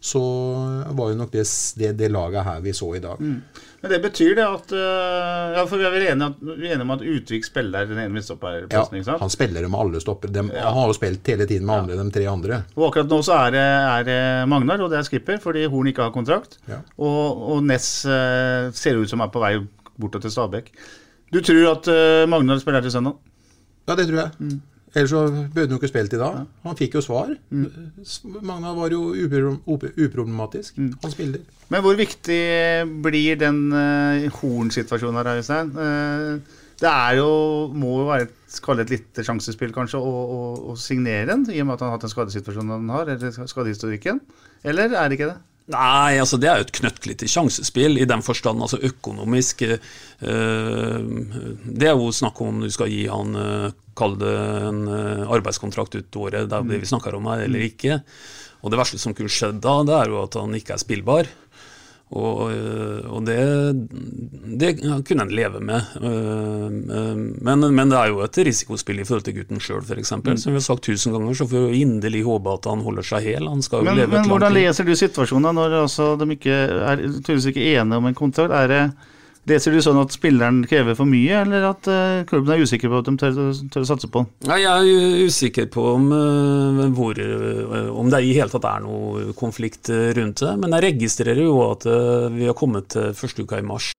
[0.00, 0.20] Så
[0.96, 3.20] var jo nok det, laget her vi så i dag.
[3.20, 3.36] Mm.
[3.80, 6.74] Men det betyr det at eh, Ja, for vi er vel enige, at, vi er
[6.76, 9.00] enige om at Utvik spiller den ene midtstopperplassen?
[9.02, 10.32] Ja, han spiller med alle stopper.
[10.32, 10.66] De, ja.
[10.68, 11.84] Han har jo spilt hele tiden med ja.
[11.84, 12.60] alle, de tre andre.
[12.76, 14.20] Og akkurat nå så er det, er det
[14.52, 16.60] Magnar, og det er skipper, fordi Horn ikke har kontrakt.
[16.96, 19.58] Og, og Ness uh, ser ut som er på vei
[19.96, 20.72] bortover til Stabæk.
[21.32, 23.16] Du tror at uh, Magnar spiller til søndag?
[23.88, 24.30] Ja, det tror jeg.
[24.38, 24.60] Mm.
[24.96, 26.44] Ellers så burde han jo ikke spilt i dag.
[26.64, 27.32] Han fikk jo svar.
[27.50, 27.66] Mm.
[28.46, 30.78] Magnar var jo uproblematisk.
[30.78, 30.94] Mm.
[31.02, 31.42] Han spiller.
[31.68, 32.38] Men hvor viktig
[33.04, 35.74] blir den uh, Horn-situasjonen her, Øystein?
[35.76, 37.28] Uh, det er jo,
[37.72, 40.40] må jo være et, et lite sjansespill kanskje å, å,
[40.72, 43.48] å signere den, i og med at han har hatt den skadesituasjonen han har, eller
[43.48, 44.20] skadehistorikken.
[44.64, 45.38] Eller er det ikke det?
[45.72, 49.64] Nei, altså det er jo et knøttlite sjansespill i den forstand, altså økonomisk.
[49.66, 51.00] Eh,
[51.66, 54.28] det er jo snakk om du skal gi han eh, Kall det
[54.68, 54.82] en
[55.32, 57.68] arbeidskontrakt ut året, det er det vi snakker om her, eller mm.
[57.70, 57.94] ikke.
[58.60, 61.30] Og det verste som kunne skjedd da, det er jo at han ikke er spillbar.
[62.14, 63.38] Og, eh, og det,
[64.60, 65.88] det, kunne en leve med.
[65.98, 66.68] Eh,
[67.18, 70.12] men, men, det er jo et risikospill i forhold til gutten sjøl, f.eks.
[70.14, 70.36] Mm.
[70.38, 73.26] Som vi har sagt tusen ganger, så får vi inderlig håpe at han holder seg
[73.26, 73.50] hel.
[73.50, 77.02] Han skal jo men, leve men hvordan leser du situasjonen når altså, de ikke er
[77.02, 78.54] tydeligvis ikke enige om en kontrakt?
[78.54, 78.82] Er det
[79.46, 82.98] Leser du sånn at spilleren krever for mye, eller at uh, klubben er usikker på
[82.98, 83.36] at de tør,
[83.70, 84.32] tør å satse på den?
[84.48, 88.82] Ja, jeg er usikker på om, uh, hvor, uh, om det i hele tatt er
[88.82, 90.56] noe konflikt rundt det.
[90.58, 91.86] Men jeg registrerer jo at
[92.34, 93.92] vi har kommet til første uka i mars.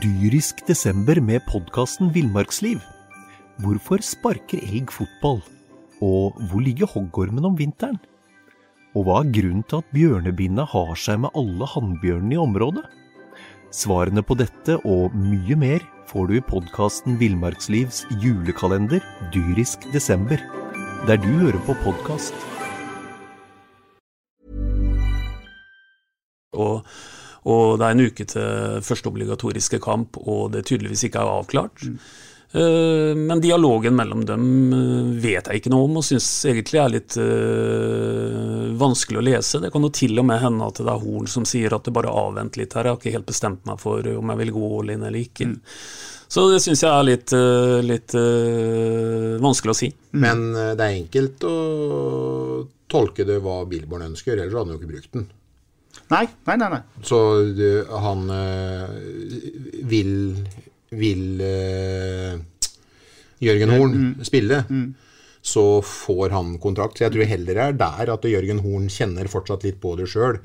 [0.00, 2.78] Dyrisk desember med podkasten Villmarksliv.
[3.66, 5.42] Hvorfor sparker elg fotball?
[5.98, 7.98] Og hvor ligger hoggormen om vinteren?
[8.94, 12.84] Og hva er grunnen til at bjørnebinna har seg med alle hannbjørnene i området?
[13.74, 19.02] Svarene på dette og mye mer får du i podkasten Villmarkslivs julekalender
[19.34, 20.38] dyrisk desember,
[21.08, 22.38] der du hører på podkast.
[26.54, 26.86] Og,
[27.42, 31.82] og, det er en uke til første obligatoriske kamp, og det tydeligvis ikke er avklart.
[31.82, 31.98] Mm.
[32.54, 36.92] Eh, men dialogen mellom dem eh, vet jeg ikke noe om, og syns egentlig er
[36.92, 39.58] litt uh, vanskelig å lese.
[39.58, 41.94] Det kan jo til og med hende at det er Horn som sier at det
[41.96, 44.68] bare avvent litt her, jeg har ikke helt bestemt meg for om jeg vil gå
[44.78, 45.48] all in eller ikke.
[45.50, 45.56] Mm.
[46.34, 49.88] Så det syns jeg er litt, uh, litt uh, vanskelig å si.
[50.14, 51.56] Men det er enkelt å
[52.86, 55.26] tolke det hva Billborn ønsker, ellers hadde han jo ikke brukt den.
[56.12, 56.70] Nei, nei, nei.
[56.76, 56.80] nei.
[57.02, 57.18] Så
[58.04, 58.28] han
[59.90, 60.14] vil
[60.98, 62.36] vil uh,
[63.44, 64.12] Jørgen Horn mm.
[64.26, 64.86] spille, mm.
[65.44, 66.98] så får han kontrakt.
[66.98, 70.08] Så jeg tror heller det er der at Jørgen Horn kjenner fortsatt litt på det
[70.12, 70.40] sjøl.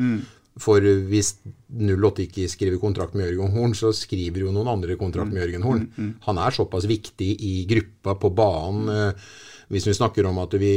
[0.59, 1.37] For hvis
[1.71, 5.63] 08 ikke skriver kontrakt med Jørgen Horn, så skriver jo noen andre kontrakt med Jørgen
[5.63, 5.85] Horn.
[6.25, 8.89] Han er såpass viktig i gruppa på banen.
[8.89, 9.29] eh,
[9.69, 10.73] Hvis vi snakker om at vi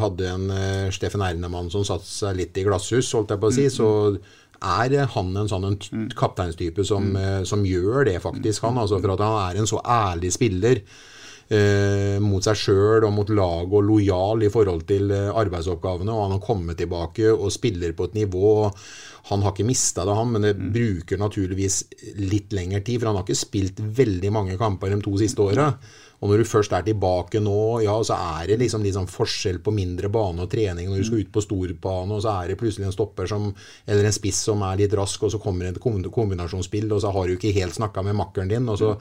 [0.00, 3.54] hadde en eh, Steffen Ernemann som satte seg litt i glasshus, holdt jeg på å
[3.54, 3.88] si, så
[4.62, 7.46] er han en sånn en kapteinstype som, mm.
[7.48, 8.62] som gjør det, faktisk.
[8.68, 10.82] han, altså For at han er en så ærlig spiller
[11.52, 16.12] eh, mot seg sjøl og mot lag og lojal i forhold til eh, arbeidsoppgavene.
[16.12, 18.70] Og han har kommet tilbake og spiller på et nivå
[19.30, 21.84] Han har ikke mista det, han, men det bruker naturligvis
[22.18, 22.98] litt lengre tid.
[23.00, 25.68] For han har ikke spilt veldig mange kamper de to siste åra.
[26.22, 29.74] Og når du først er tilbake nå, ja, så er det liksom, sånn forskjell på
[29.74, 30.86] mindre bane og trening.
[30.86, 33.48] Når du skal ut på storbane, og så er det plutselig en stopper som,
[33.86, 37.10] eller en spiss som er litt rask, og så kommer det et kombinasjonsspill, og så
[37.14, 38.70] har du ikke helt snakka med makkeren din.
[38.70, 38.94] og så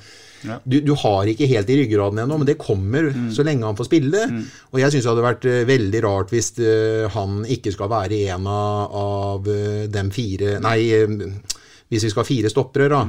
[0.66, 3.92] du, du har ikke helt i ryggraden ennå, men det kommer så lenge han får
[3.92, 4.26] spille.
[4.74, 8.24] Og jeg syns det hadde vært eh, veldig rart hvis eh, han ikke skal være
[8.34, 10.80] en av, av eh, dem fire Nei,
[11.92, 13.02] hvis vi skal ha fire stoppere, da,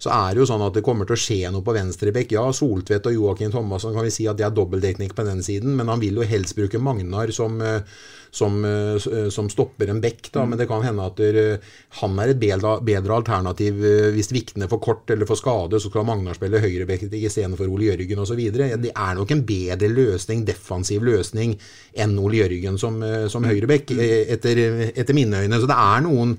[0.00, 2.32] så er det jo sånn at det kommer til å skje noe på venstrebekk.
[2.38, 5.76] Ja, Soltvedt og Joakim Thomassen kan vi si at det er dobbeltdekning på den siden,
[5.76, 7.82] men han vil jo helst bruke Magnar som, eh,
[8.30, 10.32] som, eh, eh, som stopper en bekk.
[10.32, 11.60] da, Men det kan hende at der,
[12.00, 15.90] han er et bedre, bedre alternativ eh, hvis Vikne får kort eller får skade, så
[15.90, 18.40] skal Magnar spille høyrebekk istedenfor Ole Jørgen osv.
[18.50, 21.58] Det er nok en bedre løsning, defensiv løsning,
[21.94, 25.60] enn Ole Jørgen som, eh, som høyrebekk, eh, etter, etter mine øyne.
[25.60, 26.38] Så det er noen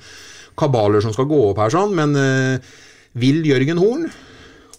[0.57, 2.73] kabaler som skal gå opp her, sånn, men eh,
[3.21, 4.09] vil Jørgen Horn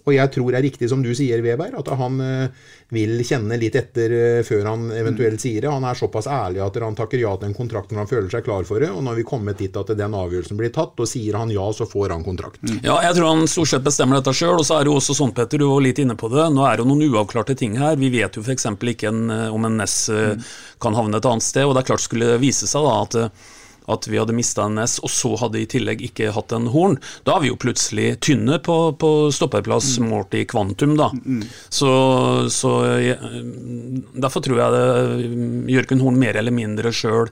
[0.02, 3.54] og jeg tror det er riktig som du sier, Weber, at han eh, vil kjenne
[3.61, 5.70] litt etter eh, før han eventuelt sier det.
[5.70, 8.42] Han er såpass ærlig at han takker ja til en kontrakt når han føler seg
[8.48, 8.90] klar for det.
[8.90, 11.87] Og når vi kommet dit at den avgjørelsen blir tatt, og sier han ja, så
[11.87, 12.58] får han kontrakt.
[12.82, 14.58] Ja, jeg tror han stort sett bestemmer dette sjøl.
[14.58, 16.48] Og så er det jo også sånn, Petter, du var litt inne på det.
[16.50, 17.94] Nå er det jo noen uavklarte ting her.
[18.00, 18.72] Vi vet jo f.eks.
[18.74, 21.68] ikke en, eh, om en Ness eh, kan havne et annet sted.
[21.68, 23.20] Og det er klart skulle det vise seg da at
[23.90, 26.99] at vi hadde mista en S, og så hadde i tillegg ikke hatt en Horn.
[27.27, 31.11] Da er vi jo plutselig tynne på, på stoppeplass målt i kvantum, da.
[31.73, 31.90] Så,
[32.53, 33.18] så jeg,
[34.23, 34.87] Derfor tror jeg det,
[35.75, 37.31] Jørgen Horn mer eller mindre sjøl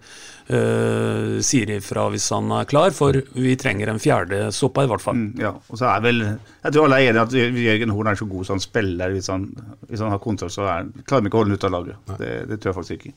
[0.50, 5.20] sier ifra hvis han er klar, for vi trenger en fjerde stopper, i hvert fall.
[5.38, 8.26] Ja, og så er vel Jeg tror alle er enige at Jørgen Horn er så
[8.26, 9.14] god som han spiller.
[9.14, 9.46] Hvis han,
[9.86, 12.12] hvis han har kontrakt, så er, klarer han ikke å holde den ut av laget.
[12.18, 13.14] Det, det tror jeg faktisk ikke.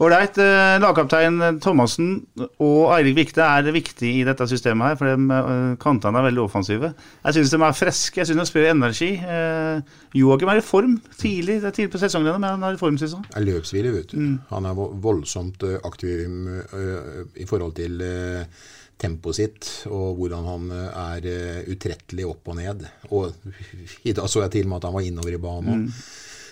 [0.00, 0.38] Ålreit.
[0.40, 5.74] Eh, lagkaptein Thomassen og Eirik Vikte er viktig i dette systemet her, for de, eh,
[5.82, 6.94] kantene er veldig offensive.
[7.26, 9.10] Jeg syns de er friske, jeg syns de spiller energi.
[9.20, 9.82] Eh,
[10.16, 12.96] Joakim er i form tidlig, det er tidlig på sesongen, men han er i form,
[12.96, 13.28] syns jeg.
[13.36, 14.38] er løpsvillig, vet du.
[14.48, 16.24] Han er voldsomt aktiv
[17.36, 18.00] i forhold til
[19.00, 21.28] tempoet sitt, og hvordan han er
[21.68, 22.88] utrettelig opp og ned.
[23.12, 23.32] Og
[24.04, 25.86] i dag så jeg til og med at han var innover i banen.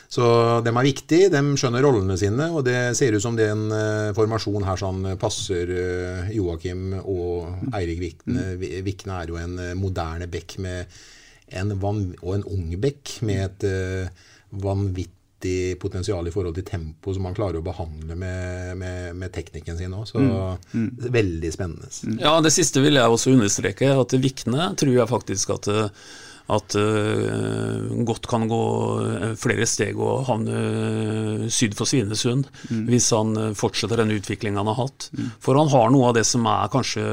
[0.08, 0.24] Så
[0.64, 4.64] de er viktige, de skjønner rollene sine, og det ser ut som den uh, formasjonen
[4.64, 8.54] her sånn passer uh, Joakim og Eirik Vikne.
[8.86, 10.96] Vikne er jo en ø, moderne bekk med
[11.60, 14.30] en van og en ung bekk med et uh,
[14.64, 19.76] vanvittig potensial i forhold til tempo som han klarer å behandle med, med, med teknikken
[19.76, 20.08] sin òg.
[20.08, 20.24] Så
[21.18, 21.92] veldig spennende.
[22.16, 25.68] Ja, det siste vil jeg også understreke, at Vikne tror jeg faktisk at
[26.48, 28.64] at uh, godt kan gå
[29.04, 32.46] øh, flere steg og havne øh, syd for Svinesund
[32.88, 35.08] hvis han fortsetter den utviklingen han har hatt.
[35.44, 37.04] For han har noe av det som er kanskje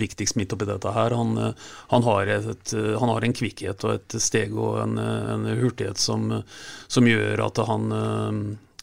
[0.00, 1.16] viktigst midt oppi dette her.
[1.16, 1.34] Han,
[1.92, 6.30] han, har, et, han har en kvikkhet og et steg og en, en hurtighet som,
[6.88, 7.92] som gjør at han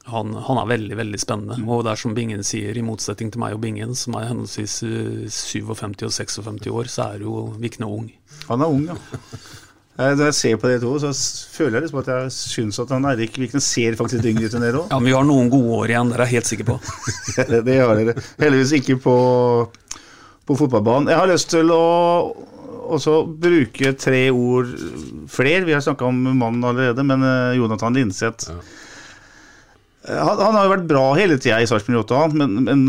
[0.05, 1.57] han, han er veldig veldig spennende.
[1.65, 4.77] Og det er som Bingen sier, i motsetning til meg og Bingen, som er henholdsvis
[4.85, 8.11] øh, 57 og 56 år, så er jo Vikne ung.
[8.49, 8.97] Han er ung, ja.
[9.95, 11.11] Når jeg ser på dere to, så
[11.55, 14.65] føler jeg liksom at jeg syns at han Eirik Vikne ser faktisk yngre ut enn
[14.65, 14.89] dere òg.
[14.91, 16.75] Ja, men Vi har noen gode år igjen, det er jeg helt sikker på.
[17.51, 18.17] det, det har dere.
[18.41, 19.15] Heldigvis ikke på,
[20.43, 21.13] på fotballbanen.
[21.13, 21.85] Jeg har lyst til å
[22.85, 24.73] også bruke tre ord
[25.31, 25.63] flere.
[25.65, 28.59] Vi har snakka om mannen allerede, men eh, Jonathan Linseth Eh,
[30.05, 32.81] han, han har jo vært bra hele tida i Sarpsborg 8, men, men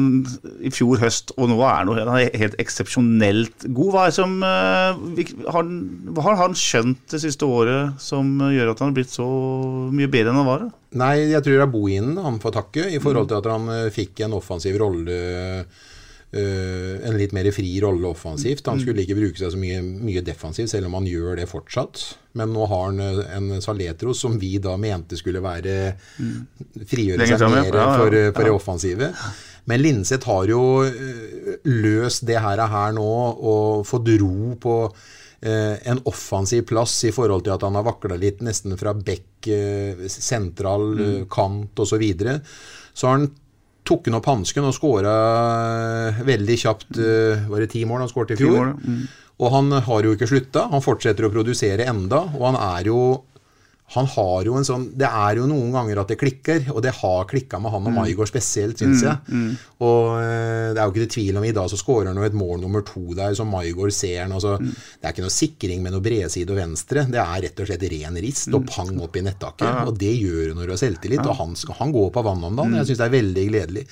[0.61, 3.93] i fjor høst og nå er noe, han er helt eksepsjonelt god.
[3.95, 5.71] Hva, er som, eh, har,
[6.13, 9.27] hva har han skjønt det siste året som eh, gjør at han har blitt så
[9.97, 10.67] mye bedre enn han var?
[10.97, 13.93] Nei, jeg tror det er Bohinen han får takke, i forhold til at han eh,
[13.95, 15.85] fikk en offensiv rolle eh,
[16.33, 18.67] En litt mer fri rolle offensivt.
[18.67, 22.03] Han skulle ikke bruke seg så mye, mye defensivt, selv om han gjør det fortsatt.
[22.37, 25.95] Men nå har han eh, en Saletros som vi da mente skulle være
[26.91, 29.13] frigjøre seg mer for, eh, for det offensive.
[29.67, 34.77] Men Linseth har jo eh, løst det her, her nå og fått ro på
[35.41, 39.49] eh, en offensiv plass i forhold til at han har vakla litt nesten fra bekk,
[39.49, 41.03] eh, sentral Mm.
[41.07, 41.97] eh, kant osv.
[41.97, 42.41] Så, videre.
[42.97, 43.31] Så har han
[43.87, 45.15] tok han opp hansken og skåra
[46.27, 48.59] veldig kjapt eh, Var det ti mål han skåret i fjor?
[48.59, 49.07] mål, mm.
[49.37, 50.63] Og han har jo ikke slutta.
[50.73, 53.01] Han fortsetter å produsere enda, og han er jo
[53.95, 56.91] han har jo en sånn Det er jo noen ganger at det klikker, og det
[56.99, 59.19] har klikka med han og Maigård spesielt, syns jeg.
[59.87, 62.25] Og eh, det er jo ikke det tvil om i dag så skårer han jo
[62.27, 64.33] et mål nummer to der, som Maigård ser han.
[64.35, 67.07] Altså, Det er ikke noe sikring med noe bredside og venstre.
[67.07, 69.63] Det er rett og slett ren rist og pang opp i nettaket.
[69.87, 71.23] Og det gjør du når du har selvtillit.
[71.23, 72.75] Og han, han går på vannet om dagen.
[72.81, 73.87] Jeg syns det er veldig gledelig.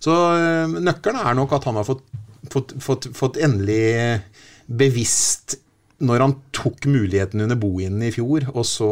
[0.00, 2.02] Så øh, nøkkelen er nok at han har fått,
[2.48, 4.22] fått, fått, fått endelig
[4.66, 5.58] bevisst
[6.02, 8.90] når han tok muligheten under boinen i fjor, og så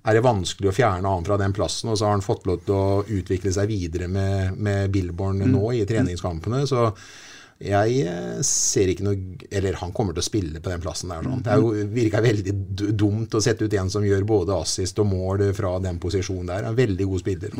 [0.00, 2.62] er det vanskelig å fjerne han fra den plassen, og så har han fått lov
[2.64, 6.62] til å utvikle seg videre med, med Billborn nå i treningskampene.
[6.68, 6.88] så
[7.60, 11.26] jeg eh, ser ikke noe Eller han kommer til å spille på den plassen der.
[11.26, 11.42] Sånn.
[11.44, 12.54] Det jo, virker veldig
[12.96, 16.68] dumt å sette ut en som gjør både assist og mål fra den posisjonen der.
[16.70, 17.52] En veldig god spiller.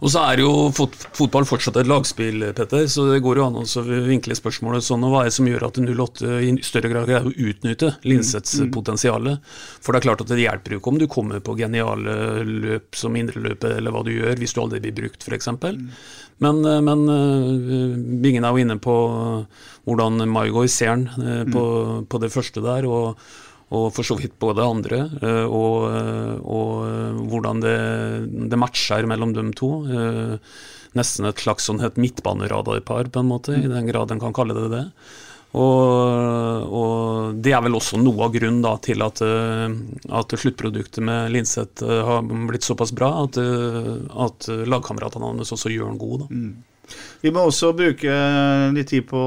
[0.00, 3.60] Og så er jo fot fotball fortsatt et lagspill, Petter, så det går jo an
[3.60, 5.04] å vinkle spørsmålet sånn.
[5.04, 8.62] og Hva er det som gjør at 08 i større grad greier å utnytte Linseths
[8.72, 9.34] potensial?
[9.84, 12.96] For det er klart at det hjelper jo ikke om du kommer på geniale løp
[12.96, 15.52] som indreløpet eller hva du gjør, hvis du aldri blir brukt, f.eks.
[16.44, 18.94] Men, eh, men eh, Bingen er jo inne på
[19.86, 21.66] hvordan Maigård ser han på, på,
[22.10, 22.88] på det første der.
[22.90, 23.20] og
[23.74, 27.78] og for så vidt på det andre, eh, og, eh, og eh, hvordan det,
[28.52, 29.70] det matcher mellom dem to.
[29.90, 30.36] Eh,
[30.96, 34.70] Nesten et slags sånn midtbaneradarpar, på en måte, i den grad en kan kalle det
[34.72, 34.84] det.
[35.56, 39.72] Og, og det er vel også noe av grunnen da, til at, eh,
[40.18, 43.92] at sluttproduktet med Linseth eh, har blitt såpass bra, at, eh,
[44.26, 46.26] at lagkameratene hans også gjør den god.
[46.26, 46.26] Da.
[47.22, 48.12] Vi må også bruke
[48.76, 49.20] litt tid på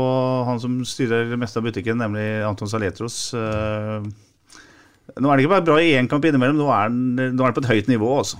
[0.48, 3.18] han som styrer det meste av butikken, nemlig Anton Saletros.
[5.18, 7.50] Nå er det ikke bare bra i én kamp innimellom, nå er den, nå er
[7.50, 8.14] han på et høyt nivå.
[8.22, 8.40] altså.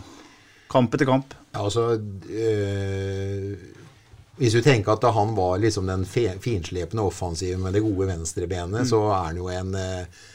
[0.70, 1.34] Kamp etter kamp.
[1.56, 3.54] Ja, altså øh,
[4.40, 9.02] Hvis du tenker at han var liksom den finslepne offensive med det gode venstrebenet, så
[9.12, 10.26] er han jo en øh,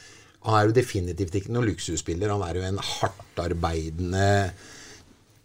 [0.45, 2.29] Han er jo definitivt ikke noen luksusspiller.
[2.29, 4.27] Han er jo en hardtarbeidende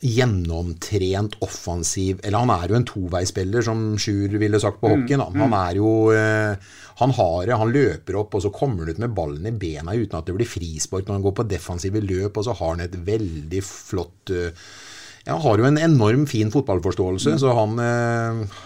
[0.00, 5.24] gjennomtrent offensiv Eller han er jo en toveisspiller, som Sjur ville sagt på hockeyen.
[5.24, 6.70] Han, han er jo eh,
[7.00, 9.96] Han har det, han løper opp, og så kommer han ut med ballen i bena
[9.96, 12.84] uten at det blir frispark når han går på defensive løp, og så har han
[12.84, 14.68] et veldig flott eh,
[15.30, 18.58] Han har jo en enorm fin fotballforståelse, så han eh,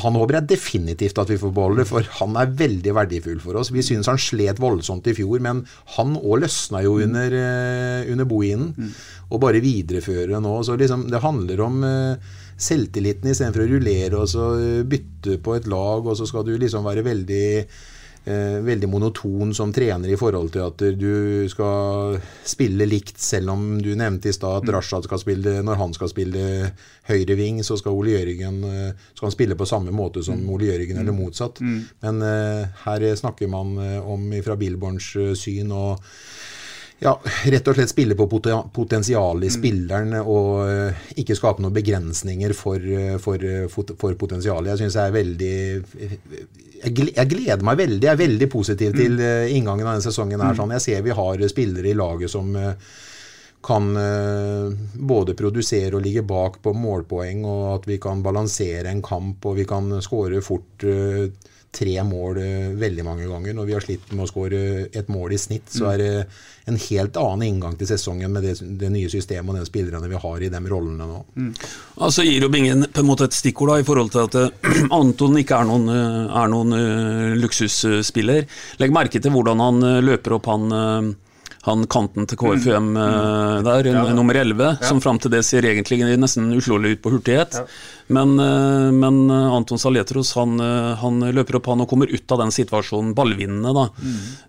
[0.00, 3.68] han håper jeg definitivt at vi får beholde, for han er veldig verdifull for oss.
[3.74, 5.66] Vi synes han slet voldsomt i fjor, men
[5.98, 8.72] han òg løsna jo under, eh, under boinen.
[9.28, 10.54] Og bare videreføre nå.
[10.64, 12.16] Så liksom, det handler om eh,
[12.56, 16.56] selvtilliten istedenfor å rullere og så eh, bytte på et lag, og så skal du
[16.56, 17.44] liksom være veldig
[18.22, 23.88] veldig monoton som trener i forhold til at du skal spille likt, selv om du
[23.98, 26.44] nevnte i stad at Rashad skal spille Når han skal spille
[27.08, 30.70] høyre ving, så skal Ole Jørgen eh, skal han spille på samme måte som Ole
[30.70, 31.58] Jørgen, eller motsatt.
[32.04, 36.02] Men eh, her snakker man eh, om fra Billborns eh, syn og
[37.02, 37.12] ja,
[37.50, 42.54] rett og slett spille på poten- potensialet i spilleren og eh, ikke skape noen begrensninger
[42.56, 44.72] for, eh, for, eh, for potensialet.
[44.72, 45.54] Jeg syns jeg er veldig
[46.82, 48.02] jeg gleder meg veldig.
[48.02, 50.42] Jeg er veldig positiv til eh, inngangen av denne sesongen.
[50.42, 50.58] her.
[50.58, 50.74] Sånn.
[50.78, 52.54] Jeg ser vi har spillere i laget som
[53.62, 53.92] kan
[54.98, 59.54] både produsere og ligge bak på målpoeng, og at vi kan balansere en kamp, og
[59.60, 60.82] vi kan skåre fort
[61.72, 63.54] tre mål eh, veldig mange ganger.
[63.56, 66.10] Når vi har slitt med å skåre et mål i snitt, så er det
[66.70, 70.20] en helt annen inngang til sesongen med det, det nye systemet og de spillerne vi
[70.22, 71.22] har i de rollene nå.
[71.98, 74.84] Altså gir jo Bingen på en måte et stikkord da, i forhold til at eh,
[74.98, 78.46] Anton ikke er noen, eh, er noen uh, luksusspiller.
[78.82, 81.12] Legg merke til hvordan han løper opp han, eh,
[81.62, 86.00] han kanten til KFUM eh, der, n- nummer 11, som fram til det ser egentlig
[86.18, 87.58] nesten uslåelig ut på hurtighet.
[88.12, 90.56] Men, uh, men eh, Anton Saletros han,
[90.98, 93.72] han løper opp han og kommer ut av den situasjonen ballvinnende.
[93.78, 93.84] Da.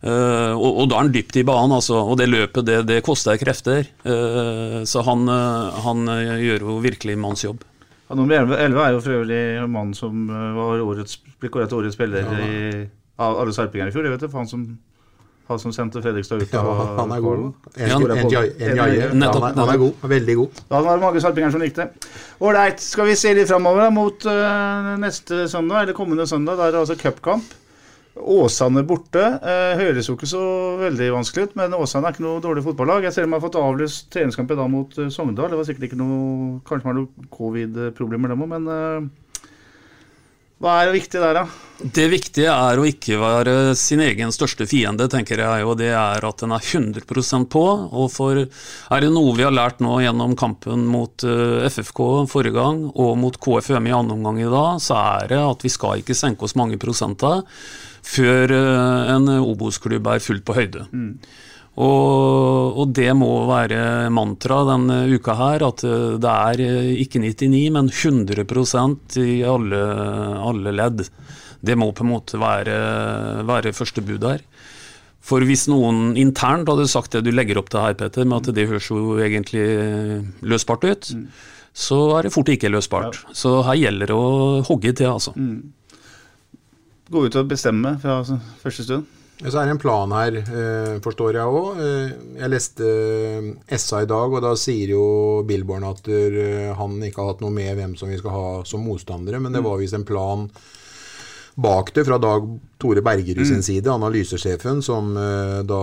[0.02, 3.02] Eh, og, og da er han dypt i banen, altså, og det løpet det, det
[3.06, 3.86] koster krefter.
[4.90, 5.28] Så han,
[5.86, 6.04] han
[6.42, 7.62] gjør jo virkelig manns jobb.
[8.10, 10.26] Ja, nummer 11, 11 er jo for øvrig mannen mann som
[10.58, 12.82] var årets, ble kåret til årets spiller i,
[13.22, 14.10] av alle sarpingene i fjor.
[14.10, 14.66] Jeg vet det, for han som,
[15.54, 17.48] han som sendte Fredrikstad ut Ja, av han er god.
[17.78, 17.96] Ja.
[17.96, 20.06] Han, er, god.
[20.14, 20.62] Veldig god.
[20.70, 21.90] Da var det mange sarpinger som likte.
[22.44, 26.60] Ålreit, skal vi se litt framover mot uh, neste søndag, eller kommende søndag.
[26.60, 27.60] Da er det altså cupkamp.
[28.14, 29.24] Åsane borte.
[29.42, 30.44] Uh, høres jo ikke så
[30.84, 33.08] veldig vanskelig ut, men Åsane er ikke noe dårlig fotballag.
[33.08, 35.50] Jeg ser de har fått avlyst treningskampen da mot eh, Sogndal.
[35.50, 39.10] Det var sikkert ikke noe Kanskje man har noen covid-problemer, dem òg, men eh,
[40.64, 41.44] Hva er det viktig der, da?
[41.84, 46.24] Det viktige er å ikke være sin egen største fiende, tenker jeg, og det er
[46.24, 47.64] at den er 100% på.
[47.92, 52.00] Og for er det noe vi har lært nå gjennom kampen mot eh, FFK
[52.32, 55.74] forrige gang, og mot KFUM i andre omgang i dag, så er det at vi
[55.74, 57.44] skal ikke senke oss mange prosenter
[58.04, 60.88] før eh, en Obos-klubb er fullt på høyde.
[60.96, 61.18] Mm.
[61.74, 65.82] Og, og, det må være mantra denne uka her, at
[66.22, 66.62] det er
[67.02, 69.80] ikke 99, men 100% i alle,
[70.38, 71.02] alle ledd.
[71.64, 72.78] Det må på en måte være,
[73.48, 74.44] være første bud her.
[75.24, 78.56] For hvis noen internt hadde sagt det du legger opp til her, Peter, med at
[78.58, 79.66] det høres jo egentlig
[80.44, 81.26] løsbart ut, mm.
[81.72, 83.22] så er det fort ikke løsbart.
[83.32, 85.32] Så her gjelder det å hogge til, altså.
[85.40, 85.72] Mm.
[87.14, 88.20] Gå ut og bestemme fra
[88.62, 89.23] første stund?
[89.42, 91.80] Så er det en plan her, eh, forstår jeg òg.
[91.82, 95.06] Eh, jeg leste eh, SA i dag, og da sier jo
[95.48, 96.08] Billborn at
[96.78, 99.64] han ikke har hatt noe med hvem som vi skal ha som motstandere, men det
[99.64, 99.68] mm.
[99.68, 100.48] var visst en plan
[101.54, 102.46] bak det fra Dag
[102.82, 103.66] Tore Bergerud sin mm.
[103.66, 105.12] side, analysesjefen, som
[105.70, 105.82] da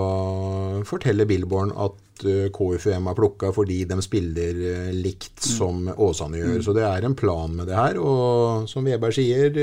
[0.83, 4.59] forteller Billborn at KFUM er plukka fordi de spiller
[4.97, 5.53] likt mm.
[5.53, 6.59] som Åsane gjør.
[6.67, 8.01] Så det er en plan med det her.
[8.03, 9.55] Og som Veberg sier,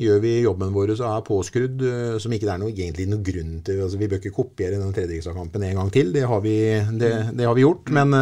[0.00, 1.82] gjør vi jobben vår så er påskrudd,
[2.22, 3.82] som ikke det er noe, egentlig noe grunn til.
[3.84, 6.14] Altså, vi bør ikke kopiere den tredjedivisjonskampen en gang til.
[6.14, 6.56] Det har vi,
[6.98, 7.92] det, det har vi gjort.
[7.92, 8.16] men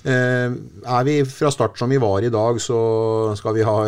[0.00, 2.80] er vi fra start som vi var i dag, så
[3.38, 3.78] skal vi ha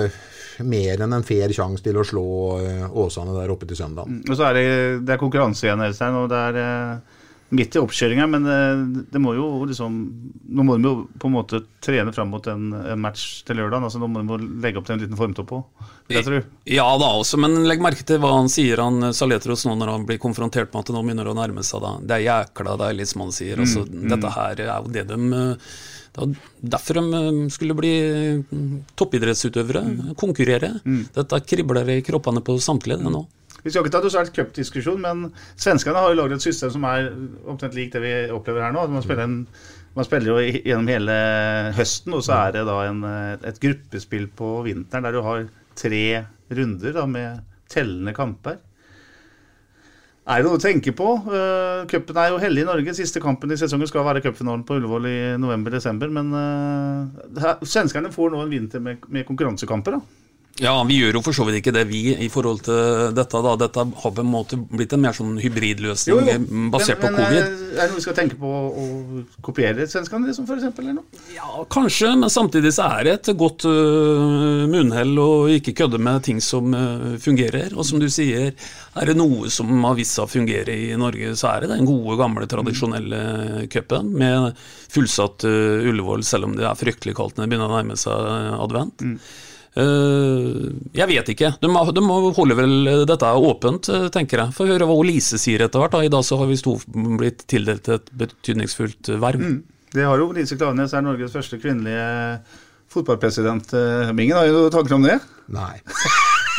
[0.61, 2.26] mer enn en fair sjanse til å slå
[2.61, 4.09] eh, Åsane der oppe til søndag.
[4.09, 4.66] Mm, og så er det,
[5.07, 6.18] det er konkurranse igjen, Elstein.
[6.18, 7.20] og det er eh,
[7.53, 8.82] midt i oppkjøringa, men eh,
[9.12, 9.98] det må jo liksom
[10.53, 13.84] Nå må de jo på en måte trene fram mot en, match til lørdag.
[13.86, 15.86] altså Nå må de jo legge opp til en liten formtopp òg,
[16.68, 20.07] Ja da også, men legg merke til hva han sier, han Saletros, nå når han
[20.09, 21.84] blir konfrontert med at det nå begynner å nærme seg.
[21.84, 21.96] da.
[22.00, 23.61] Det er jækla deilig, som han sier.
[23.64, 24.36] altså mm, Dette mm.
[24.36, 25.20] her er jo det de
[26.12, 26.32] det var
[26.74, 27.92] derfor de eh, skulle bli
[29.00, 30.11] toppidrettsutøvere, mm.
[30.20, 30.74] konkurrere.
[30.84, 31.07] Mm.
[31.14, 33.22] Dette kribler i kroppene på samtlige nå.
[33.62, 37.12] Vi skal ikke ta svært cupdiskusjon, men svenskene har jo laget et system som er
[37.46, 38.88] omtrent lik det vi opplever her nå.
[38.90, 39.36] Man spiller, en,
[39.94, 41.18] man spiller, jo gjennom hele
[41.76, 43.06] høsten, og så er det da en,
[43.38, 45.46] et gruppespill på vinteren der du har
[45.78, 46.04] tre
[46.52, 48.58] runder da, med tellende kamper.
[50.22, 51.06] Er det noe å tenke på?
[51.26, 52.94] Uh, cupen er jo hellig i Norge.
[52.94, 56.12] Siste kampen i sesongen skal være cupfinalen på Ullevål i november-desember.
[56.14, 59.98] Men uh, svenskene får nå en vinter med, med konkurransekamper.
[59.98, 60.21] da.
[60.61, 63.40] Ja, vi gjør jo for så vidt ikke det, vi, i forhold til dette.
[63.44, 63.53] da.
[63.57, 66.64] Dette har på en måte blitt en mer sånn hybridløsning jo, jo.
[66.74, 67.38] basert men, på covid.
[67.40, 68.84] Eh, er det noe vi skal tenke på å
[69.44, 70.66] kopiere svenskene, liksom, f.eks.?
[70.82, 71.22] Eller noe?
[71.32, 76.26] Ja, kanskje, men samtidig så er det et godt uh, munnhell å ikke kødde med
[76.26, 77.72] ting som uh, fungerer.
[77.72, 81.32] Og som du sier, er det noe som har vist seg å fungere i Norge,
[81.38, 84.53] så er det den gode, gamle, tradisjonelle cupen med
[84.92, 88.61] fullsatt uh, Ullevål, selv om det er fryktelig kaldt når det begynner å nærme seg
[88.61, 89.00] advent.
[89.00, 89.16] Mm.
[89.72, 91.54] Eh, jeg vet ikke.
[91.62, 94.56] De må, de holder holde vel dette åpent, eh, tenker jeg.
[94.56, 95.96] Få høre hva Lise sier etter hvert.
[96.02, 96.58] I dag så har vi
[97.20, 99.40] blitt tildelt et betydningsfullt verv.
[99.40, 99.62] Mm.
[99.92, 102.04] Det har jo Lise Klaveness, er Norges første kvinnelige
[102.92, 103.72] fotballpresident.
[103.72, 105.18] Eh, Bingen, har jo tanker om det?
[105.52, 105.80] Nei.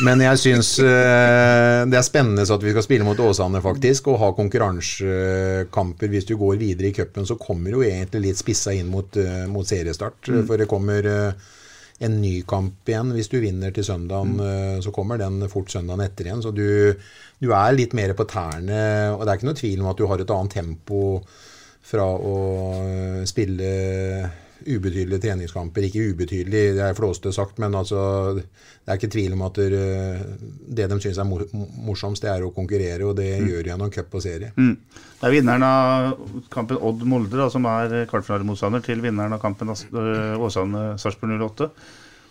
[0.02, 4.32] Men jeg syns det er spennende at vi skal spille mot Åsane, faktisk, og ha
[4.34, 6.10] konkurransekamper.
[6.10, 9.14] Hvis du går videre i cupen, så kommer jo egentlig litt spissa inn mot,
[9.46, 10.18] mot seriestart.
[10.26, 10.40] Mm.
[10.48, 11.06] For det kommer
[12.02, 13.12] en ny kamp igjen.
[13.14, 14.44] Hvis du vinner til søndagen, mm.
[14.44, 16.42] Eh, så kommer den fort søndagen etter igjen.
[16.42, 16.66] Så du,
[17.40, 18.80] du, er litt mer på tærne.
[19.14, 21.02] Og det er ikke noe tvil om at du har et annet tempo
[21.84, 22.38] fra å
[22.80, 23.70] eh, spille
[24.62, 25.86] ubetydelige treningskamper.
[25.88, 28.00] Ikke ubetydelig, det er flåste sagt, men altså,
[28.36, 33.02] det er ikke tvil om at det, de syns er morsomst, det er å konkurrere,
[33.06, 33.50] og det mm.
[33.50, 34.52] gjør de gjennom cup og serie.
[34.56, 34.74] Mm.
[35.20, 40.36] Det er vinneren av kampen Odd Molde som er kvartfinalemotstander til vinneren av kampen øh,
[40.46, 41.70] Åsane-Sarpsborg 08.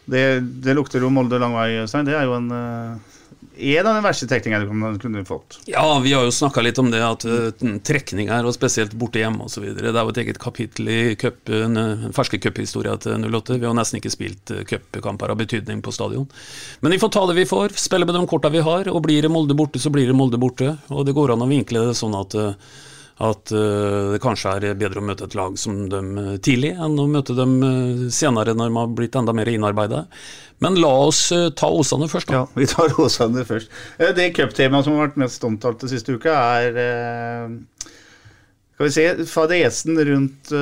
[0.03, 0.23] Det,
[0.65, 2.07] det, lukter jo Molde lang vei, Øystein.
[2.07, 3.12] Det er jo en øh,
[3.57, 5.59] en av de verste trekningene du kunne fått.
[5.69, 7.49] Ja, vi har jo snakka litt om det, at uh,
[7.85, 9.65] trekninger, og spesielt borte hjemme osv.
[9.77, 11.51] Det er jo et eget kapittel i cup,
[12.15, 13.59] ferske cuphistoria til 08.
[13.59, 16.29] Vi har nesten ikke spilt uh, cupkamper av betydning på stadion.
[16.81, 18.89] Men vi får ta det vi får, spille med de korta vi har.
[18.91, 20.75] Og blir det Molde borte, så blir det Molde borte.
[20.89, 22.81] Og det går an å vinkle det sånn at uh,
[23.23, 27.35] at det kanskje er bedre å møte et lag som dem tidlig, enn å møte
[27.37, 27.53] dem
[28.11, 30.01] senere når man har blitt enda mer innarbeida.
[30.63, 32.43] Men la oss uh, ta Åsane først, da.
[32.43, 33.71] Ja, vi tar Åsane først.
[33.99, 36.33] Det cuptemaet som har vært mest omtalt den siste uka,
[36.63, 37.91] er uh,
[38.73, 40.53] Skal vi se Fadesen rundt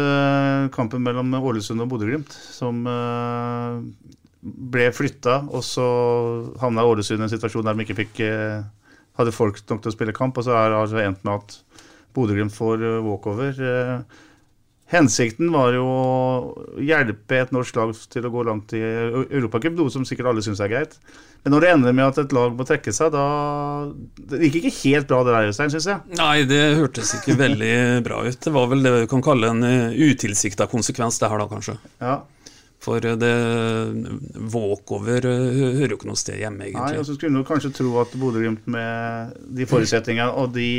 [0.75, 2.83] kampen mellom Ålesund og Bodø-Glimt, som
[4.41, 5.85] ble flytta, og så
[6.59, 8.21] havna Ålesund i en situasjon der de ikke fikk
[9.19, 11.87] hadde folk nok til å spille kamp, og så er det altså endt med at
[12.15, 13.55] Bodø-Glimt får eh, walkover.
[13.55, 14.21] Eh,
[14.91, 19.91] Hensikten var jo å hjelpe et norsk lag til å gå langt i Europacup, noe
[19.93, 20.97] som sikkert alle syns er greit.
[21.45, 23.23] Men når det ender med at et lag må trekke seg, da
[24.29, 26.17] Det gikk ikke helt bra det der, Øystein, syns jeg.
[26.19, 27.71] Nei, det hørtes ikke veldig
[28.05, 28.37] bra ut.
[28.43, 31.77] Det var vel det vi kan kalle en uh, utilsikta konsekvens, det her da, kanskje.
[32.03, 32.19] Ja.
[32.83, 33.33] For uh, det
[34.51, 35.47] walkover uh,
[35.79, 36.97] hører jo ikke noe sted hjemme, egentlig.
[36.97, 40.69] Nei, og så skulle du kanskje tro at Bodø-Glimt med de forutsetningene og de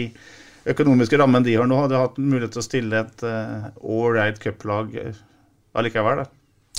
[0.69, 3.25] økonomiske rammen de har nå, hadde hatt mulighet til å stille et
[3.83, 4.95] ålreit uh, cuplag
[5.79, 6.23] allikevel.
[6.23, 6.31] Da.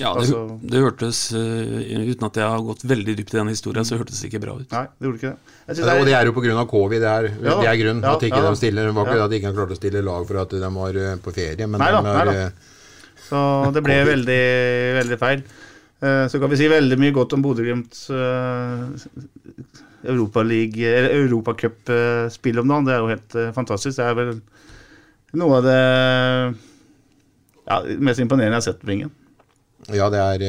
[0.01, 3.51] Ja, det, altså, det hørtes uh, Uten at jeg har gått veldig dypt i den
[3.51, 4.69] historien, så hørtes det ikke bra ut.
[4.73, 5.75] Nei, det gjorde ikke det.
[5.77, 6.63] det er, og det er jo pga.
[6.71, 7.03] covid.
[7.03, 8.01] Det er, ja, det er grunnen.
[8.01, 9.27] Ja, at ikke ja, de stiller, det var ikke ja.
[9.27, 11.83] at de ikke har klart å stille lag for at de var på ferie, men
[11.83, 12.47] nei, de er nei,
[13.27, 13.43] Så
[13.75, 14.41] det ble veldig,
[14.97, 15.45] veldig feil.
[16.03, 18.97] Uh, så kan vi si veldig mye godt om Bodø-Glimt uh,
[20.03, 22.87] Europacupspill om dagen.
[22.87, 23.95] Det er jo helt uh, fantastisk.
[23.97, 24.31] Det er vel
[25.39, 25.83] noe av det
[27.63, 29.11] ja, mest imponerende jeg har sett på ringen.
[29.91, 30.39] Ja, det er,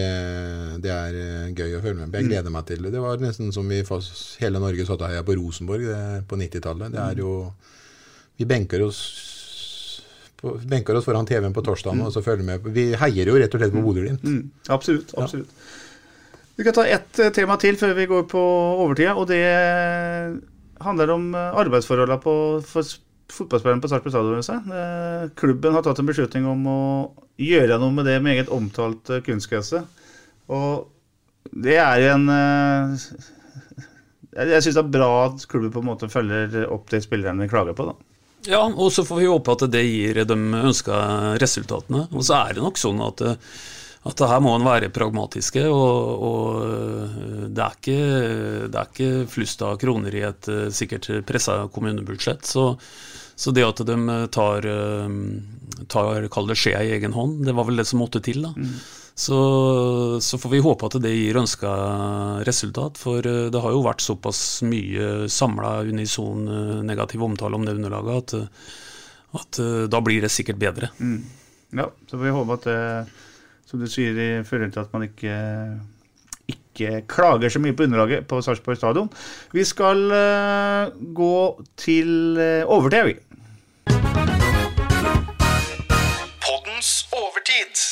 [0.78, 1.12] det er,
[1.58, 2.18] gøy å følge med på.
[2.20, 2.92] Jeg gleder meg til det.
[2.94, 5.84] Det var nesten som vi hele Norge satt og heia på Rosenborg
[6.30, 6.94] på 90-tallet.
[6.94, 7.30] Det er jo
[8.38, 8.98] Vi benker oss
[10.44, 12.08] på, benker oss foran TV-en på torsdagen mm.
[12.08, 12.68] og så følger med.
[12.74, 14.24] Vi heier jo rett og slett på Bodø-Glimt.
[14.26, 14.50] Mm.
[14.74, 15.14] Absolutt.
[15.16, 15.50] absolutt.
[15.50, 15.82] Ja.
[16.56, 18.42] Vi kan ta ett eh, tema til før vi går på
[18.84, 19.42] overtida, og det
[20.84, 22.34] handler om eh, arbeidsforholdene på,
[22.68, 22.94] for
[23.34, 24.70] fotballspillerne på Sarpsborg stadion.
[24.70, 26.80] Eh, klubben har tatt en beslutning om å
[27.42, 29.82] gjøre noe med det meget omtalte kunstgresset.
[30.54, 30.86] Og
[31.50, 32.24] det er en
[34.34, 37.74] Jeg syns det er bra at klubben på en måte følger opp det spillerne klager
[37.74, 37.88] på.
[37.90, 37.94] da.
[38.46, 40.94] Ja, og så får vi håpe at det gir de ønska
[41.40, 42.06] resultatene.
[42.12, 43.24] Og så er det nok sånn at
[44.04, 45.64] at her må en være pragmatiske.
[45.72, 48.00] Og, og eh, det, er ikke,
[48.68, 52.44] det er ikke flust av kroner i et eh, sikkert pressa kommunebudsjett.
[52.44, 52.66] Så,
[53.34, 55.16] så, det at de tar, eh,
[55.88, 58.44] tar kall det skjea i egen hånd, det var vel det som måtte til.
[58.44, 58.52] da.
[58.52, 58.76] Mm.
[59.14, 59.38] Så,
[60.26, 61.72] så, får vi håpe at det gir ønska
[62.44, 62.98] resultat.
[63.00, 66.48] For det har jo vært såpass mye samla unison
[66.84, 68.72] negativ omtale om det underlaget at,
[69.38, 70.90] at da blir det sikkert bedre.
[70.98, 71.22] Mm.
[71.78, 72.80] Ja, så får vi håpe at det
[73.74, 75.34] som du sier, i forhold til at man ikke,
[76.46, 79.10] ikke klager så mye på underlaget på Sarpsborg stadion.
[79.52, 83.16] Vi skal uh, gå til uh, overtid, vi.
[86.44, 87.82] Poddens overtid.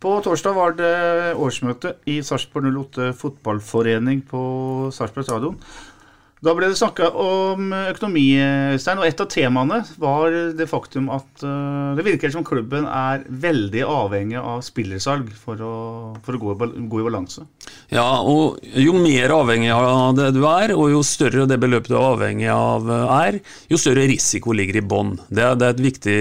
[0.00, 0.96] På torsdag var det
[1.36, 4.42] årsmøte i Sarpsborg 08 fotballforening på
[4.96, 5.60] Sarpsborg stadion.
[6.40, 8.24] Da ble det snakka om økonomi,
[8.72, 13.26] Øystein, og et av temaene var det faktum at uh, det virker som klubben er
[13.28, 15.74] veldig avhengig av spillersalg for å,
[16.24, 17.44] for å gå, gå, i balanse.
[17.92, 21.98] Ja, og jo mer avhengig av det du er, og jo større det beløpet du
[21.98, 25.18] er avhengig av er, jo større risiko ligger i bånn.
[25.28, 26.20] Det, det, er et viktig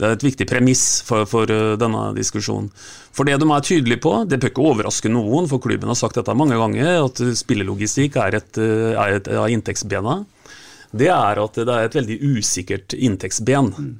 [0.00, 2.70] det er et viktig premiss for, for uh, denne diskusjonen.
[3.12, 6.16] For det de er tydelige på, det bør ikke overraske noen, for klubben har sagt
[6.16, 10.22] dette mange ganger, at spillelogistikk er et, av inntektsbena.
[10.90, 13.68] Det er at det er et veldig usikkert inntektsben.
[13.76, 13.90] Mm.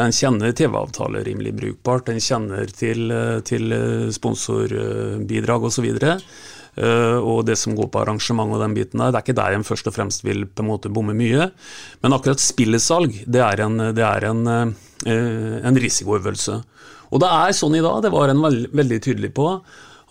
[0.00, 3.12] En kjenner TV-avtaler rimelig brukbart, en kjenner til,
[3.46, 3.76] til
[4.16, 5.92] sponsorbidrag osv.
[6.74, 9.54] Uh, og det som går på arrangement og den biten der, det er ikke der
[9.54, 11.48] en først og fremst vil på en måte bomme mye.
[12.02, 16.60] Men akkurat spillesalg, det er en, det er en, uh, en risikoøvelse.
[17.14, 19.48] Og det er sånn i dag, det var en veld, veldig tydelig på,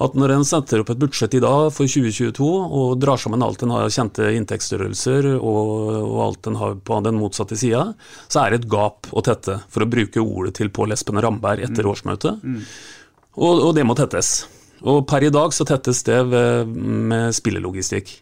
[0.04, 3.62] at når en setter opp et budsjett i dag for 2022 og drar sammen alt
[3.64, 7.86] en har av kjente inntektsstørrelser og, og, alt en har på den motsatte sida,
[8.28, 11.64] så er det et gap å tette, for å bruke ordet til Pål Espen Ramberg
[11.64, 11.92] etter mm.
[11.94, 12.42] årsmøtet.
[12.42, 12.60] Mm.
[13.38, 14.36] Og, og det må tettes.
[14.84, 18.18] Og per i dag så tettes det med spillelogistikk.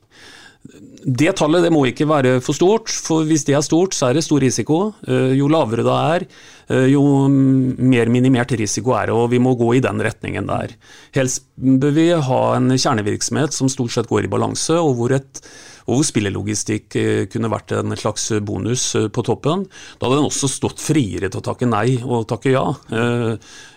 [1.02, 4.18] Det tallet det må ikke være for stort, for hvis det er stort, så er
[4.18, 4.92] det stor risiko.
[5.10, 6.26] Eh, jo lavere det er,
[6.70, 7.02] eh, jo
[7.32, 10.76] mer minimert risiko er det, og vi må gå i den retningen der.
[11.18, 15.42] Helst bør vi ha en kjernevirksomhet som stort sett går i balanse, og hvor, et,
[15.88, 19.66] og hvor spillelogistikk eh, kunne vært en slags bonus på toppen.
[19.98, 22.68] Da hadde den også stått friere til å takke nei og takke ja.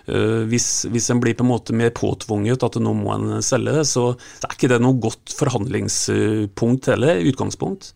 [0.04, 3.84] Eh, hvis, hvis en blir på en måte mer påtvunget at nå må en selge,
[3.88, 4.10] så,
[4.44, 7.94] er ikke det noe godt forhandlingspunkt heller, utgangspunkt.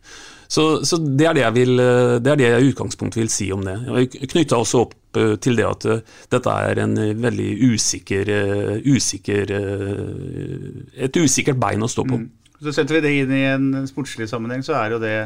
[0.49, 3.67] Så, så det, er det, vil, det er det jeg i utgangspunktet vil si om
[3.67, 3.77] det.
[3.85, 8.33] Jeg knytta også opp eh, til det at eh, dette er en veldig usikker,
[8.89, 9.53] usikker
[10.97, 12.23] et usikkert bein å stå på.
[12.23, 12.31] Mm.
[12.59, 15.19] Så Setter vi det inn i en sportslig sammenheng, så er jo det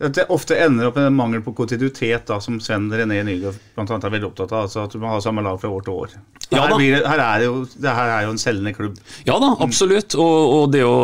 [0.00, 3.58] at det ofte ender opp med en mangel på kontinuitet, da, som Sven René Nygaard
[3.76, 3.84] bl.a.
[3.98, 4.64] er veldig opptatt av.
[4.64, 6.14] altså At du må ha samme lag fra år til år.
[6.50, 8.96] Ja, her, det, her, er jo, det her er jo en selgende klubb.
[9.28, 10.16] Ja da, absolutt.
[10.16, 10.96] Og, og, det å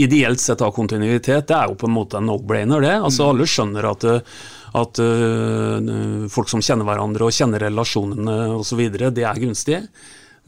[0.00, 2.94] ideelt sett ha kontinuitet, det er jo på en måte en no-brainer, det.
[2.96, 3.28] Altså mm.
[3.32, 4.08] Alle skjønner at
[4.76, 9.78] at uh, folk som kjenner hverandre og kjenner relasjonene osv., det er gunstig.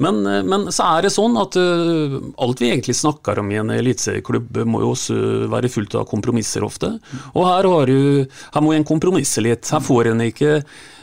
[0.00, 3.58] Men, øh, men, så er det sånn at øh, alt vi egentlig snakker om i
[3.60, 5.18] en eliteserieklubb, må jo også
[5.52, 6.94] være fullt av kompromisser ofte.
[7.34, 8.24] Og her, du,
[8.54, 9.68] her må en kompromisse litt.
[9.70, 10.58] Her får en ikke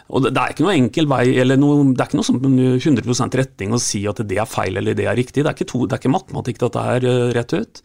[0.07, 3.33] og det, er ikke noe enkel vei, eller noe, det er ikke noe som 100%
[3.41, 5.43] retning å si at det er feil eller det er riktig.
[5.43, 7.81] Det er ikke, to, det er ikke matematikk dette her rett ut.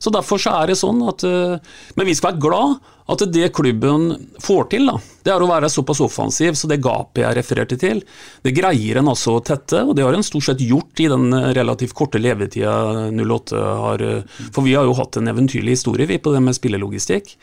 [0.00, 2.78] Så Derfor så er det sånn at Men vi skal være glad
[3.10, 4.94] at det klubben får til, da,
[5.26, 8.04] det er å være såpass offensiv, så det gapet jeg refererte til,
[8.46, 11.34] det greier en altså å tette, og det har en stort sett gjort i den
[11.56, 12.70] relativt korte levetida
[13.10, 14.06] 08 har
[14.54, 17.34] For vi har jo hatt en eventyrlig historie, vi, på det med spillelogistikk.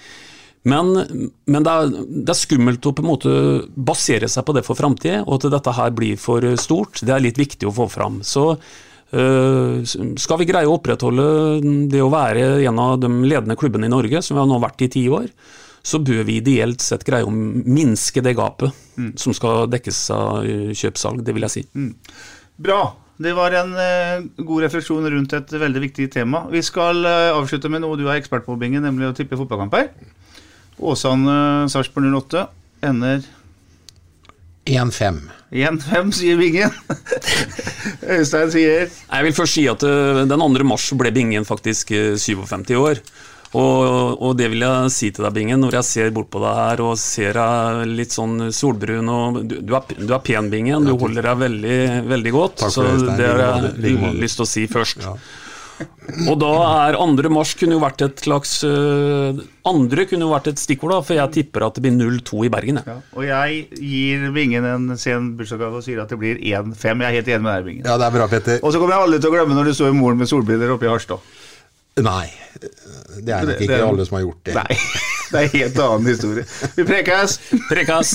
[0.68, 0.92] Men,
[1.46, 3.36] men det, er, det, er, skummelt å på en måte
[3.76, 7.04] basere seg på det for framtida, og at dette her blir for stort.
[7.06, 8.20] Det er litt viktig å få fram.
[8.28, 8.50] Så
[9.08, 11.26] skal vi greie å opprettholde
[11.92, 14.84] det å være en av de ledende klubbene i Norge, som vi har nå vært
[14.84, 15.30] i ti år,
[15.88, 19.14] så bør vi ideelt sett greie å minske det gapet mm.
[19.22, 21.64] som skal dekkes av kjøpsalg, det vil jeg si.
[21.78, 21.94] Mm.
[22.68, 22.82] Bra.
[23.18, 26.44] Det var en uh, god refleksjon rundt et veldig viktig tema.
[26.52, 29.90] Vi skal avslutte med noe du er ekspert på, Binge, nemlig å tippe fotballkamper.
[30.78, 32.44] Åsane-Sarpsborg 08
[32.86, 33.24] ender
[34.68, 35.22] 1-5.
[35.56, 36.74] 1-5, sier Bingen.
[38.18, 40.68] Øystein sier Jeg vil først si at uh, den 2.
[40.68, 43.02] mars ble Bingen faktisk 57 år.
[43.56, 46.58] Og, og, det vil jeg si til deg, Bingen, når jeg ser bort på deg
[46.60, 50.84] her og ser deg litt sånn solbrun og Du, du, er, du er, pen, Bingen.
[50.84, 51.80] Du holder deg veldig,
[52.12, 52.68] veldig godt.
[52.68, 52.84] så
[53.16, 55.08] det har jeg lyst til å si først.
[55.08, 55.16] Ja.
[56.28, 56.52] Og da
[56.88, 57.30] er 2.
[57.34, 61.18] mars kunne jo vært et slags uh, Andre kunne jo vært et stikkord, da, for
[61.18, 62.80] jeg tipper at det blir 0-2 i Bergen.
[62.88, 62.98] Ja.
[63.18, 67.04] Og jeg gir Bingen en sen bursdagsgave og sier at det blir 1-5.
[67.04, 67.90] Jeg er helt enig med deg, Bingen.
[67.90, 68.62] Ja, det er bra, Petter.
[68.64, 70.74] Og så kommer jeg aldri til å glemme når du står i moren med solbriller
[70.74, 71.36] oppe i Harstad.
[71.98, 72.28] Nei,
[72.62, 74.58] det er nok ikke det, alle som har gjort det.
[74.58, 74.78] Nei,
[75.32, 76.46] det er en helt annen historie.
[76.78, 77.40] Vi prekas!
[77.72, 78.14] Prekas!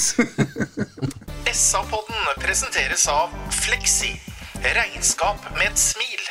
[1.63, 4.15] SA-podden presenteres av Fleksi.
[4.63, 6.31] Regnskap med et smil.